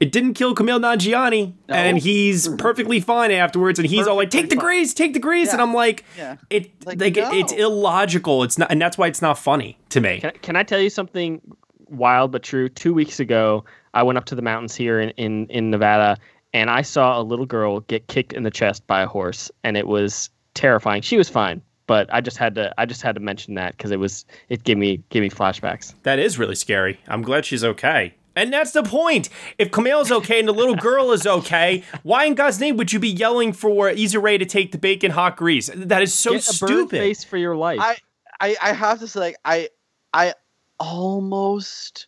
it 0.00 0.12
didn't 0.12 0.34
kill 0.34 0.54
Kumail 0.54 0.80
Nanjiani, 0.80 1.52
No. 1.68 1.74
and 1.74 1.98
he's 1.98 2.46
mm-hmm. 2.46 2.56
perfectly 2.56 3.00
fine 3.00 3.30
afterwards. 3.30 3.78
And 3.78 3.88
he's 3.88 4.06
all 4.06 4.16
like, 4.16 4.30
"Take 4.30 4.48
the 4.48 4.56
Perfectly 4.56 4.76
grease, 4.78 4.94
take 4.94 5.12
the 5.12 5.18
grease," 5.18 5.52
and 5.52 5.60
I'm 5.60 5.74
like, 5.74 6.04
Yeah. 6.16 6.36
"It 6.50 6.70
Like, 6.86 7.00
like, 7.00 7.16
it- 7.16 7.32
it's 7.32 7.52
illogical. 7.52 8.42
It's 8.44 8.58
not, 8.58 8.70
and 8.70 8.80
that's 8.80 8.96
why 8.98 9.06
it's 9.08 9.22
not 9.22 9.38
funny 9.38 9.78
to 9.90 10.00
me." 10.00 10.20
Can, 10.20 10.32
can 10.42 10.56
I 10.56 10.62
tell 10.62 10.80
you 10.80 10.90
something 10.90 11.40
wild 11.88 12.32
but 12.32 12.42
true? 12.42 12.68
Two 12.68 12.94
weeks 12.94 13.18
ago, 13.20 13.64
I 13.94 14.02
went 14.02 14.18
up 14.18 14.26
to 14.26 14.34
the 14.34 14.42
mountains 14.42 14.74
here 14.74 15.00
in, 15.00 15.10
in, 15.10 15.46
in 15.46 15.70
Nevada 15.70 16.16
and 16.54 16.70
I 16.70 16.82
saw 16.82 17.20
a 17.20 17.22
little 17.22 17.44
girl 17.46 17.80
get 17.80 18.06
kicked 18.06 18.32
in 18.32 18.42
the 18.42 18.50
chest 18.50 18.86
by 18.86 19.02
a 19.02 19.06
horse, 19.06 19.50
and 19.64 19.76
it 19.76 19.86
was 19.86 20.30
terrifying. 20.54 21.02
She 21.02 21.16
was 21.18 21.28
fine. 21.28 21.60
but 21.86 22.08
I 22.12 22.20
just 22.20 22.36
had 22.36 22.54
to 22.56 22.72
I 22.78 22.84
just 22.86 23.02
had 23.02 23.14
to 23.16 23.20
mention 23.20 23.54
that 23.54 23.76
because 23.76 23.90
it 23.90 23.98
was 23.98 24.24
it 24.48 24.62
gave 24.64 24.76
me 24.78 25.02
gave 25.10 25.22
me 25.22 25.30
flashbacks. 25.30 25.94
That 26.04 26.18
is 26.18 26.38
really 26.38 26.54
scary. 26.54 27.00
I'm 27.08 27.22
glad 27.22 27.44
she's 27.46 27.64
okay. 27.64 28.14
And 28.38 28.52
that's 28.52 28.70
the 28.72 28.82
point. 28.82 29.28
If 29.58 29.70
Kumail's 29.70 30.12
okay 30.12 30.38
and 30.38 30.48
the 30.48 30.52
little 30.52 30.76
girl 30.76 31.12
is 31.12 31.26
okay, 31.26 31.82
why 32.02 32.24
in 32.24 32.34
God's 32.34 32.60
name 32.60 32.76
would 32.76 32.92
you 32.92 33.00
be 33.00 33.08
yelling 33.08 33.52
for 33.52 33.88
Issa 33.88 34.20
Rae 34.20 34.38
to 34.38 34.46
take 34.46 34.72
the 34.72 34.78
bacon 34.78 35.10
hot 35.10 35.36
grease? 35.36 35.68
That 35.74 36.02
is 36.02 36.14
so 36.14 36.32
Get 36.32 36.44
a 36.44 36.58
bird 36.60 36.68
stupid. 36.68 36.98
face 36.98 37.24
for 37.24 37.36
your 37.36 37.56
life. 37.56 37.80
I, 37.80 37.96
I 38.40 38.56
I 38.62 38.72
have 38.72 39.00
to 39.00 39.08
say 39.08 39.20
like 39.20 39.36
I 39.44 39.68
I 40.12 40.34
almost 40.78 42.06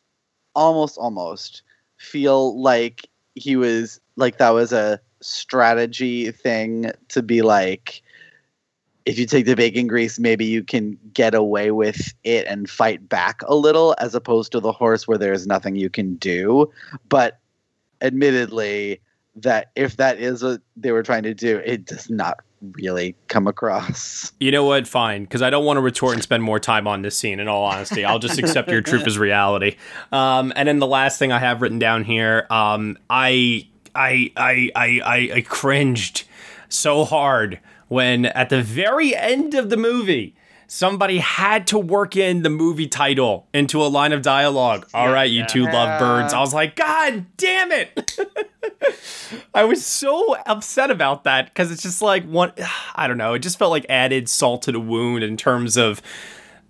almost 0.54 0.98
almost 0.98 1.62
feel 1.96 2.60
like 2.60 3.08
he 3.34 3.56
was 3.56 4.00
like 4.16 4.38
that 4.38 4.50
was 4.50 4.72
a 4.72 5.00
strategy 5.20 6.30
thing 6.30 6.90
to 7.08 7.22
be 7.22 7.42
like 7.42 8.02
if 9.06 9.18
you 9.18 9.26
take 9.26 9.46
the 9.46 9.56
bacon 9.56 9.86
grease 9.86 10.18
maybe 10.18 10.44
you 10.44 10.62
can 10.62 10.98
get 11.12 11.34
away 11.34 11.70
with 11.70 12.12
it 12.24 12.46
and 12.46 12.68
fight 12.68 13.08
back 13.08 13.42
a 13.46 13.54
little 13.54 13.94
as 13.98 14.14
opposed 14.14 14.52
to 14.52 14.60
the 14.60 14.72
horse 14.72 15.08
where 15.08 15.18
there's 15.18 15.46
nothing 15.46 15.76
you 15.76 15.90
can 15.90 16.14
do 16.16 16.70
but 17.08 17.38
admittedly 18.02 19.00
that 19.36 19.70
if 19.76 19.96
that 19.96 20.18
is 20.18 20.42
what 20.42 20.60
they 20.76 20.92
were 20.92 21.02
trying 21.02 21.22
to 21.22 21.34
do 21.34 21.58
it 21.64 21.84
does 21.84 22.10
not 22.10 22.38
really 22.72 23.14
come 23.28 23.46
across 23.46 24.32
You 24.38 24.50
know 24.50 24.64
what? 24.64 24.86
Fine, 24.86 25.24
because 25.24 25.42
I 25.42 25.50
don't 25.50 25.64
want 25.64 25.78
to 25.78 25.80
retort 25.80 26.14
and 26.14 26.22
spend 26.22 26.42
more 26.42 26.60
time 26.60 26.86
on 26.86 27.02
this 27.02 27.16
scene. 27.16 27.40
In 27.40 27.48
all 27.48 27.64
honesty, 27.64 28.04
I'll 28.04 28.18
just 28.18 28.38
accept 28.38 28.70
your 28.70 28.82
truth 28.82 29.06
as 29.06 29.18
reality. 29.18 29.76
Um, 30.12 30.52
and 30.56 30.68
then 30.68 30.78
the 30.78 30.86
last 30.86 31.18
thing 31.18 31.32
I 31.32 31.38
have 31.38 31.62
written 31.62 31.78
down 31.78 32.04
here, 32.04 32.46
um, 32.50 32.98
I, 33.08 33.66
I, 33.94 34.32
I, 34.36 34.70
I, 34.74 35.00
I, 35.04 35.30
I 35.36 35.40
cringed 35.42 36.24
so 36.68 37.04
hard 37.04 37.60
when 37.90 38.26
at 38.26 38.48
the 38.50 38.62
very 38.62 39.14
end 39.14 39.52
of 39.52 39.68
the 39.68 39.76
movie. 39.76 40.34
Somebody 40.68 41.18
had 41.18 41.66
to 41.66 41.78
work 41.80 42.14
in 42.14 42.44
the 42.44 42.48
movie 42.48 42.86
title 42.86 43.48
into 43.52 43.82
a 43.82 43.88
line 43.88 44.12
of 44.12 44.22
dialogue. 44.22 44.88
All 44.94 45.10
right, 45.10 45.28
you 45.28 45.44
two 45.44 45.64
lovebirds. 45.64 46.32
I 46.32 46.38
was 46.38 46.54
like, 46.54 46.76
God 46.76 47.26
damn 47.36 47.72
it. 47.72 48.16
I 49.54 49.64
was 49.64 49.84
so 49.84 50.36
upset 50.46 50.92
about 50.92 51.24
that 51.24 51.46
because 51.46 51.72
it's 51.72 51.82
just 51.82 52.00
like 52.00 52.24
one, 52.24 52.52
I 52.94 53.08
don't 53.08 53.18
know. 53.18 53.34
It 53.34 53.40
just 53.40 53.58
felt 53.58 53.72
like 53.72 53.84
added 53.88 54.28
salt 54.28 54.62
to 54.62 54.72
the 54.72 54.78
wound 54.78 55.24
in 55.24 55.36
terms 55.36 55.76
of 55.76 56.00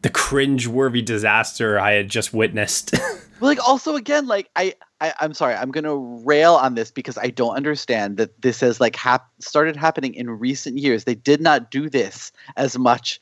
the 0.00 0.08
cringe-worthy 0.08 1.02
disaster 1.02 1.78
I 1.78 1.92
had 1.92 2.08
just 2.08 2.32
witnessed. 2.32 2.94
But 3.38 3.46
like 3.46 3.68
also 3.68 3.96
again 3.96 4.26
like 4.26 4.50
I, 4.54 4.74
I 5.00 5.14
i'm 5.20 5.34
sorry 5.34 5.54
i'm 5.54 5.70
gonna 5.70 5.96
rail 5.96 6.54
on 6.54 6.74
this 6.74 6.90
because 6.90 7.18
i 7.18 7.28
don't 7.28 7.54
understand 7.54 8.16
that 8.18 8.40
this 8.42 8.60
has 8.60 8.80
like 8.80 8.96
hap- 8.96 9.30
started 9.40 9.76
happening 9.76 10.14
in 10.14 10.30
recent 10.30 10.78
years. 10.78 11.04
They 11.04 11.14
did 11.14 11.40
not 11.40 11.70
do 11.70 11.88
this 11.88 12.32
as 12.56 12.78
much 12.78 13.20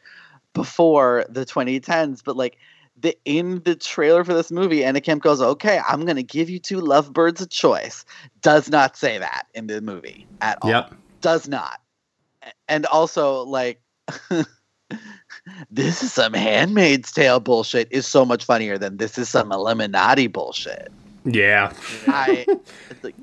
before 0.55 1.25
the 1.29 1.45
2010s 1.45 2.23
but 2.25 2.37
like 2.37 2.57
the 3.01 3.17
in 3.25 3.62
the 3.64 3.77
trailer 3.77 4.25
for 4.25 4.35
this 4.35 4.51
movie 4.51 4.85
Anna 4.85 5.01
Camp 5.01 5.23
goes 5.23 5.41
okay 5.41 5.81
i'm 5.88 6.05
gonna 6.05 6.23
give 6.23 6.51
you 6.51 6.59
two 6.59 6.81
lovebirds 6.81 7.41
a 7.41 7.47
choice. 7.47 8.05
Does 8.41 8.69
not 8.69 8.97
say 8.97 9.19
that 9.19 9.47
in 9.55 9.67
the 9.69 9.81
movie 9.81 10.27
at 10.41 10.59
all. 10.62 10.71
Yep. 10.71 10.95
does 11.21 11.49
not. 11.49 11.81
And 12.69 12.87
also 12.87 13.43
like 13.45 13.81
this 15.71 16.03
is 16.03 16.12
some 16.12 16.33
handmaid's 16.33 17.12
tale 17.12 17.41
bullshit 17.41 17.88
is 17.91 18.07
so 18.07 18.25
much 18.25 18.45
funnier 18.45 18.79
than 18.79 18.97
this 18.97 19.19
is 19.19 19.29
some 19.29 19.53
illuminati 19.53 20.27
bullshit 20.27 20.91
yeah. 21.35 21.73
I 22.07 22.47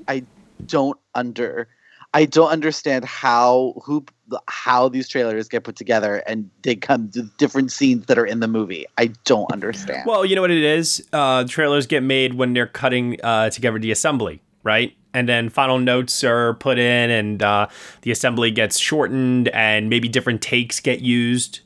I 0.08 0.24
don't 0.66 0.98
under 1.14 1.68
I 2.14 2.24
don't 2.24 2.48
understand 2.50 3.04
how 3.04 3.74
who 3.84 4.04
how 4.48 4.88
these 4.88 5.08
trailers 5.08 5.48
get 5.48 5.64
put 5.64 5.76
together 5.76 6.22
and 6.26 6.50
they 6.62 6.74
come 6.74 7.10
to 7.10 7.22
different 7.38 7.70
scenes 7.70 8.06
that 8.06 8.18
are 8.18 8.26
in 8.26 8.40
the 8.40 8.48
movie. 8.48 8.86
I 8.98 9.08
don't 9.24 9.50
understand. 9.52 10.04
Well, 10.06 10.24
you 10.24 10.34
know 10.34 10.40
what 10.40 10.50
it 10.50 10.64
is? 10.64 11.06
Uh, 11.12 11.44
trailers 11.44 11.86
get 11.86 12.02
made 12.02 12.34
when 12.34 12.52
they're 12.54 12.66
cutting 12.66 13.20
uh, 13.22 13.50
together 13.50 13.78
the 13.78 13.90
assembly, 13.90 14.42
right? 14.62 14.96
And 15.12 15.28
then 15.28 15.48
final 15.48 15.78
notes 15.78 16.24
are 16.24 16.54
put 16.54 16.78
in, 16.78 17.10
and 17.10 17.42
uh, 17.42 17.68
the 18.02 18.10
assembly 18.10 18.50
gets 18.50 18.78
shortened, 18.78 19.48
and 19.48 19.88
maybe 19.88 20.08
different 20.08 20.42
takes 20.42 20.80
get 20.80 21.00
used. 21.00 21.60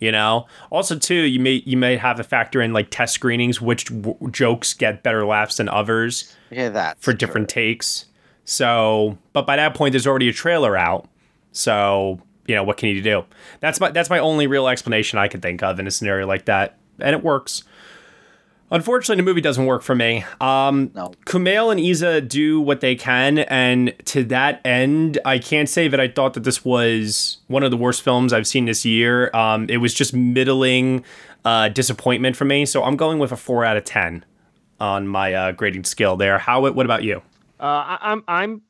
You 0.00 0.10
know. 0.10 0.46
Also, 0.70 0.98
too, 0.98 1.14
you 1.14 1.38
may 1.38 1.62
you 1.64 1.76
may 1.76 1.96
have 1.96 2.16
to 2.16 2.24
factor 2.24 2.60
in 2.60 2.72
like 2.72 2.88
test 2.90 3.14
screenings, 3.14 3.60
which 3.60 3.84
w- 3.84 4.30
jokes 4.30 4.74
get 4.74 5.02
better 5.02 5.24
laughs 5.26 5.58
than 5.58 5.68
others 5.68 6.34
yeah, 6.50 6.70
that 6.70 7.00
for 7.00 7.12
different 7.12 7.48
takes. 7.48 8.06
So, 8.44 9.18
but 9.32 9.46
by 9.46 9.56
that 9.56 9.74
point, 9.74 9.92
there's 9.92 10.06
already 10.06 10.28
a 10.28 10.32
trailer 10.32 10.76
out. 10.76 11.08
So, 11.52 12.20
you 12.46 12.54
know, 12.54 12.64
what 12.64 12.78
can 12.78 12.88
you 12.88 13.02
do? 13.02 13.24
That's 13.60 13.78
my 13.78 13.90
that's 13.90 14.10
my 14.10 14.18
only 14.18 14.46
real 14.46 14.68
explanation 14.68 15.18
I 15.18 15.28
can 15.28 15.40
think 15.40 15.62
of 15.62 15.78
in 15.78 15.86
a 15.86 15.90
scenario 15.90 16.26
like 16.26 16.46
that, 16.46 16.78
and 16.98 17.14
it 17.14 17.22
works. 17.22 17.62
Unfortunately, 18.72 19.16
the 19.20 19.24
movie 19.24 19.40
doesn't 19.40 19.66
work 19.66 19.82
for 19.82 19.94
me. 19.94 20.24
Um, 20.40 20.92
No. 20.94 21.12
Kumail 21.26 21.72
and 21.72 21.80
Issa 21.80 22.20
do 22.20 22.60
what 22.60 22.80
they 22.80 22.94
can, 22.94 23.38
and 23.40 23.92
to 24.06 24.22
that 24.24 24.60
end, 24.64 25.18
I 25.24 25.38
can't 25.38 25.68
say 25.68 25.88
that 25.88 25.98
I 25.98 26.06
thought 26.08 26.34
that 26.34 26.44
this 26.44 26.64
was 26.64 27.38
one 27.48 27.62
of 27.64 27.70
the 27.72 27.76
worst 27.76 28.02
films 28.02 28.32
I've 28.32 28.46
seen 28.46 28.66
this 28.66 28.84
year. 28.84 29.30
Um, 29.34 29.66
it 29.68 29.78
was 29.78 29.92
just 29.92 30.14
middling 30.14 31.04
uh, 31.44 31.68
disappointment 31.70 32.36
for 32.36 32.44
me, 32.44 32.64
so 32.64 32.84
I'm 32.84 32.96
going 32.96 33.18
with 33.18 33.32
a 33.32 33.36
four 33.36 33.64
out 33.64 33.76
of 33.76 33.84
ten 33.84 34.24
on 34.78 35.08
my 35.08 35.34
uh, 35.34 35.52
grading 35.52 35.84
scale 35.84 36.16
there. 36.16 36.38
How? 36.38 36.60
What 36.60 36.86
about 36.86 37.02
you? 37.02 37.22
Uh, 37.58 37.64
I, 37.64 37.98
I'm 38.00 38.24
I'm 38.28 38.62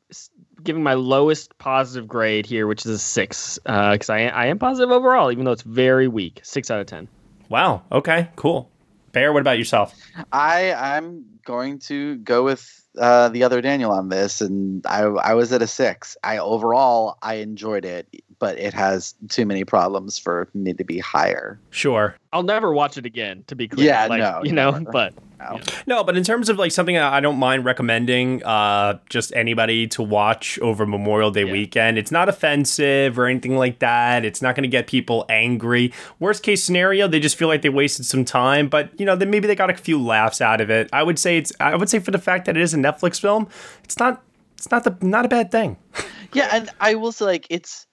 giving 0.63 0.81
my 0.81 0.95
lowest 0.95 1.57
positive 1.59 2.07
grade 2.07 2.45
here, 2.45 2.65
which 2.65 2.85
is 2.85 2.91
a 2.91 2.97
six, 2.99 3.59
because 3.65 4.09
I 4.09 4.21
I 4.27 4.47
am 4.47 4.57
positive 4.57 4.89
overall, 4.89 5.31
even 5.31 5.45
though 5.45 5.51
it's 5.51 5.61
very 5.61 6.07
weak. 6.07 6.39
Six 6.43 6.71
out 6.71 6.79
of 6.79 6.87
ten. 6.87 7.07
Wow. 7.49 7.83
Okay. 7.91 8.29
Cool. 8.35 8.70
Bayer. 9.11 9.33
What 9.33 9.41
about 9.41 9.57
yourself? 9.57 9.95
I 10.31 10.73
I'm 10.73 11.25
going 11.45 11.79
to 11.79 12.17
go 12.17 12.43
with 12.43 12.81
uh, 12.97 13.29
the 13.29 13.43
other 13.43 13.61
Daniel 13.61 13.91
on 13.91 14.09
this, 14.09 14.41
and 14.41 14.85
I 14.85 15.01
I 15.01 15.33
was 15.33 15.51
at 15.53 15.61
a 15.61 15.67
six. 15.67 16.17
I 16.23 16.37
overall 16.37 17.17
I 17.21 17.35
enjoyed 17.35 17.85
it, 17.85 18.07
but 18.39 18.57
it 18.57 18.73
has 18.73 19.15
too 19.29 19.45
many 19.45 19.63
problems 19.63 20.17
for 20.17 20.49
me 20.53 20.73
to 20.73 20.83
be 20.83 20.99
higher. 20.99 21.59
Sure. 21.69 22.15
I'll 22.33 22.43
never 22.43 22.73
watch 22.73 22.97
it 22.97 23.05
again, 23.05 23.43
to 23.47 23.55
be 23.55 23.67
clear. 23.67 23.87
Yeah, 23.87 24.07
like, 24.07 24.19
no, 24.19 24.41
you 24.43 24.51
know, 24.51 24.71
never. 24.71 24.91
but 24.91 25.13
No. 25.41 25.59
No, 25.87 26.03
but 26.03 26.15
in 26.15 26.23
terms 26.23 26.49
of 26.49 26.59
like 26.59 26.71
something 26.71 26.97
I 26.97 27.19
don't 27.19 27.37
mind 27.37 27.65
recommending, 27.65 28.43
uh, 28.43 28.99
just 29.09 29.33
anybody 29.35 29.87
to 29.87 30.03
watch 30.03 30.59
over 30.59 30.85
Memorial 30.85 31.31
Day 31.31 31.45
Yeah. 31.45 31.51
weekend. 31.51 31.97
It's 31.97 32.11
not 32.11 32.29
offensive 32.29 33.17
or 33.17 33.25
anything 33.25 33.57
like 33.57 33.79
that. 33.79 34.23
It's 34.23 34.41
not 34.41 34.55
going 34.55 34.63
to 34.63 34.69
get 34.69 34.87
people 34.87 35.25
angry. 35.29 35.91
Worst 36.19 36.43
case 36.43 36.63
scenario, 36.63 37.07
they 37.07 37.19
just 37.19 37.35
feel 37.37 37.47
like 37.47 37.61
they 37.63 37.69
wasted 37.69 38.05
some 38.05 38.23
time, 38.23 38.67
but 38.67 38.91
you 38.99 39.05
know, 39.05 39.15
then 39.15 39.29
maybe 39.31 39.47
they 39.47 39.55
got 39.55 39.69
a 39.69 39.75
few 39.75 40.01
laughs 40.01 40.41
out 40.41 40.61
of 40.61 40.69
it. 40.69 40.89
I 40.93 41.01
would 41.03 41.17
say 41.17 41.37
it's. 41.37 41.51
I 41.59 41.75
would 41.75 41.89
say 41.89 41.99
for 41.99 42.11
the 42.11 42.19
fact 42.19 42.45
that 42.45 42.55
it 42.55 42.61
is 42.61 42.73
a 42.73 42.77
Netflix 42.77 43.19
film, 43.19 43.47
it's 43.83 43.97
not. 43.97 44.21
It's 44.57 44.69
not 44.69 44.83
the 44.83 44.95
not 45.01 45.25
a 45.25 45.29
bad 45.29 45.51
thing. 45.51 45.77
Yeah, 46.33 46.47
and 46.53 46.69
I 46.79 46.95
will 46.95 47.11
say 47.11 47.25
like 47.25 47.45
it's 47.49 47.85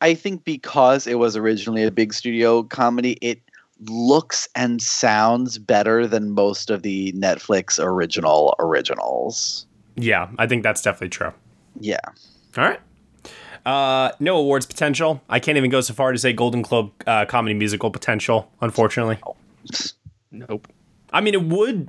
I 0.00 0.14
think 0.14 0.44
because 0.44 1.06
it 1.06 1.18
was 1.18 1.36
originally 1.36 1.82
a 1.84 1.90
big 1.90 2.14
studio 2.14 2.62
comedy, 2.62 3.18
it 3.20 3.40
looks 3.88 4.48
and 4.54 4.80
sounds 4.82 5.58
better 5.58 6.06
than 6.06 6.30
most 6.30 6.70
of 6.70 6.82
the 6.82 7.12
Netflix 7.12 7.82
original 7.82 8.54
originals. 8.58 9.66
Yeah, 9.96 10.28
I 10.38 10.46
think 10.46 10.62
that's 10.62 10.82
definitely 10.82 11.10
true. 11.10 11.32
Yeah. 11.80 11.98
All 12.56 12.64
right. 12.64 12.80
Uh, 13.64 14.10
no 14.18 14.36
awards 14.38 14.66
potential. 14.66 15.22
I 15.28 15.38
can't 15.38 15.56
even 15.56 15.70
go 15.70 15.80
so 15.80 15.94
far 15.94 16.12
to 16.12 16.18
say 16.18 16.32
Golden 16.32 16.62
Globe 16.62 16.90
uh, 17.06 17.24
comedy 17.26 17.54
musical 17.54 17.90
potential. 17.90 18.50
Unfortunately, 18.60 19.18
nope. 20.32 20.66
I 21.12 21.20
mean 21.20 21.34
it 21.34 21.44
would. 21.44 21.88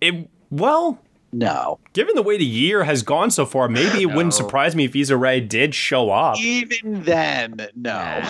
It 0.00 0.30
well, 0.50 0.98
No. 1.32 1.78
given 1.92 2.14
the 2.14 2.22
way 2.22 2.38
the 2.38 2.46
year 2.46 2.84
has 2.84 3.02
gone 3.02 3.30
so 3.30 3.44
far, 3.44 3.68
maybe 3.68 4.00
it 4.00 4.06
wouldn't 4.06 4.32
surprise 4.32 4.74
me 4.74 4.86
if 4.86 4.96
Issa 4.96 5.16
Rae 5.18 5.40
did 5.40 5.74
show 5.74 6.10
up. 6.10 6.38
Even 6.38 7.02
then, 7.02 7.68
no. 7.76 8.20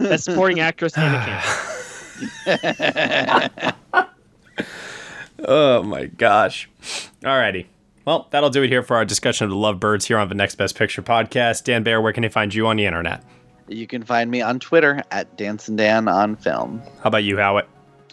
Best 0.00 0.24
supporting 0.24 0.58
actress 0.58 0.98
Anna 0.98 1.18
Camp. 1.24 1.44
Oh 5.42 5.82
my 5.82 6.04
gosh. 6.06 6.68
Alrighty. 7.22 7.66
Well, 8.04 8.28
that'll 8.30 8.50
do 8.50 8.62
it 8.62 8.68
here 8.68 8.82
for 8.82 8.96
our 8.96 9.04
discussion 9.04 9.44
of 9.44 9.50
the 9.50 9.56
Lovebirds 9.56 10.06
here 10.06 10.18
on 10.18 10.28
the 10.28 10.34
Next 10.34 10.56
Best 10.56 10.76
Picture 10.76 11.02
podcast. 11.02 11.64
Dan 11.64 11.82
Bayer, 11.82 12.00
where 12.00 12.12
can 12.12 12.22
they 12.22 12.28
find 12.28 12.54
you 12.54 12.66
on 12.66 12.76
the 12.76 12.84
internet? 12.84 13.24
you 13.68 13.86
can 13.86 14.02
find 14.02 14.30
me 14.30 14.42
on 14.42 14.58
Twitter 14.58 15.02
at 15.12 15.36
Dance 15.36 15.68
and 15.68 15.78
Dan 15.78 16.08
on 16.08 16.34
Film. 16.34 16.82
How 17.02 17.08
about 17.08 17.22
you, 17.22 17.36
Howat? 17.36 17.66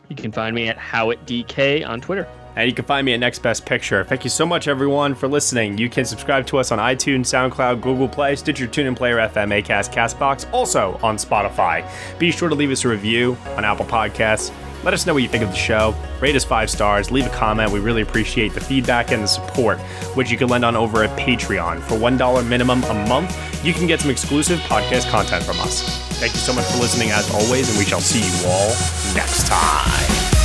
You 0.07 0.15
can 0.15 0.32
find 0.32 0.55
me 0.55 0.69
at 0.69 0.77
HowitDK 0.77 1.88
on 1.88 1.99
Twitter. 1.99 2.27
And 2.58 2.68
you 2.68 2.74
can 2.74 2.86
find 2.86 3.05
me 3.05 3.14
at 3.14 3.20
Next 3.20 3.43
Best 3.43 3.68
Picture. 3.68 4.03
Thank 4.03 4.24
you 4.24 4.32
so 4.32 4.43
much, 4.43 4.68
everyone, 4.68 5.14
for 5.14 5.28
listening. 5.28 5.78
You 5.78 5.91
can 5.91 6.05
subscribe 6.05 6.47
to 6.47 6.58
us 6.58 6.72
on 6.72 6.80
iTunes, 6.80 7.28
SoundCloud, 7.28 7.82
Google 7.82 8.10
Play, 8.10 8.36
Stitcher, 8.36 8.66
TuneIn 8.66 8.95
Player, 8.95 9.18
FM, 9.18 9.62
Acast, 9.62 9.93
Castbox, 9.93 10.51
also 10.51 10.99
on 11.03 11.18
Spotify. 11.18 11.88
Be 12.18 12.32
sure 12.32 12.49
to 12.49 12.55
leave 12.55 12.72
us 12.72 12.84
a 12.84 12.88
review 12.88 13.38
on 13.58 13.64
Apple 13.64 13.86
Podcasts. 13.86 14.51
Let 14.84 14.95
us 14.95 15.05
know 15.05 15.14
what 15.14 15.22
you 15.22 15.30
think 15.30 15.43
of 15.43 15.51
the 15.51 15.55
show. 15.55 15.93
Rate 16.20 16.36
us 16.36 16.43
five 16.43 16.72
stars, 16.72 17.12
leave 17.12 17.28
a 17.28 17.30
comment. 17.30 17.72
We 17.72 17.80
really 17.80 18.01
appreciate 18.01 18.55
the 18.55 18.62
feedback 18.62 19.12
and 19.12 19.22
the 19.22 19.28
support, 19.28 19.80
which 20.16 20.32
you 20.32 20.38
can 20.38 20.47
lend 20.47 20.66
on 20.66 20.76
over 20.76 21.03
at 21.03 21.16
Patreon. 21.20 21.80
For 21.82 21.93
$1 21.93 22.47
minimum 22.47 22.84
a 22.86 23.08
month, 23.08 23.64
you 23.64 23.72
can 23.72 23.86
get 23.86 24.01
some 24.01 24.10
exclusive 24.10 24.58
podcast 24.62 25.12
content 25.12 25.43
from 25.43 25.60
us. 25.60 25.84
Thank 26.20 26.34
you 26.34 26.39
so 26.39 26.53
much 26.53 26.66
for 26.66 26.80
listening 26.80 27.12
as 27.12 27.30
always, 27.30 27.70
and 27.70 27.78
we 27.78 27.86
shall 27.86 28.01
see 28.01 28.22
you 28.22 28.49
all 28.49 28.70
next 29.14 29.45
time. 29.45 30.36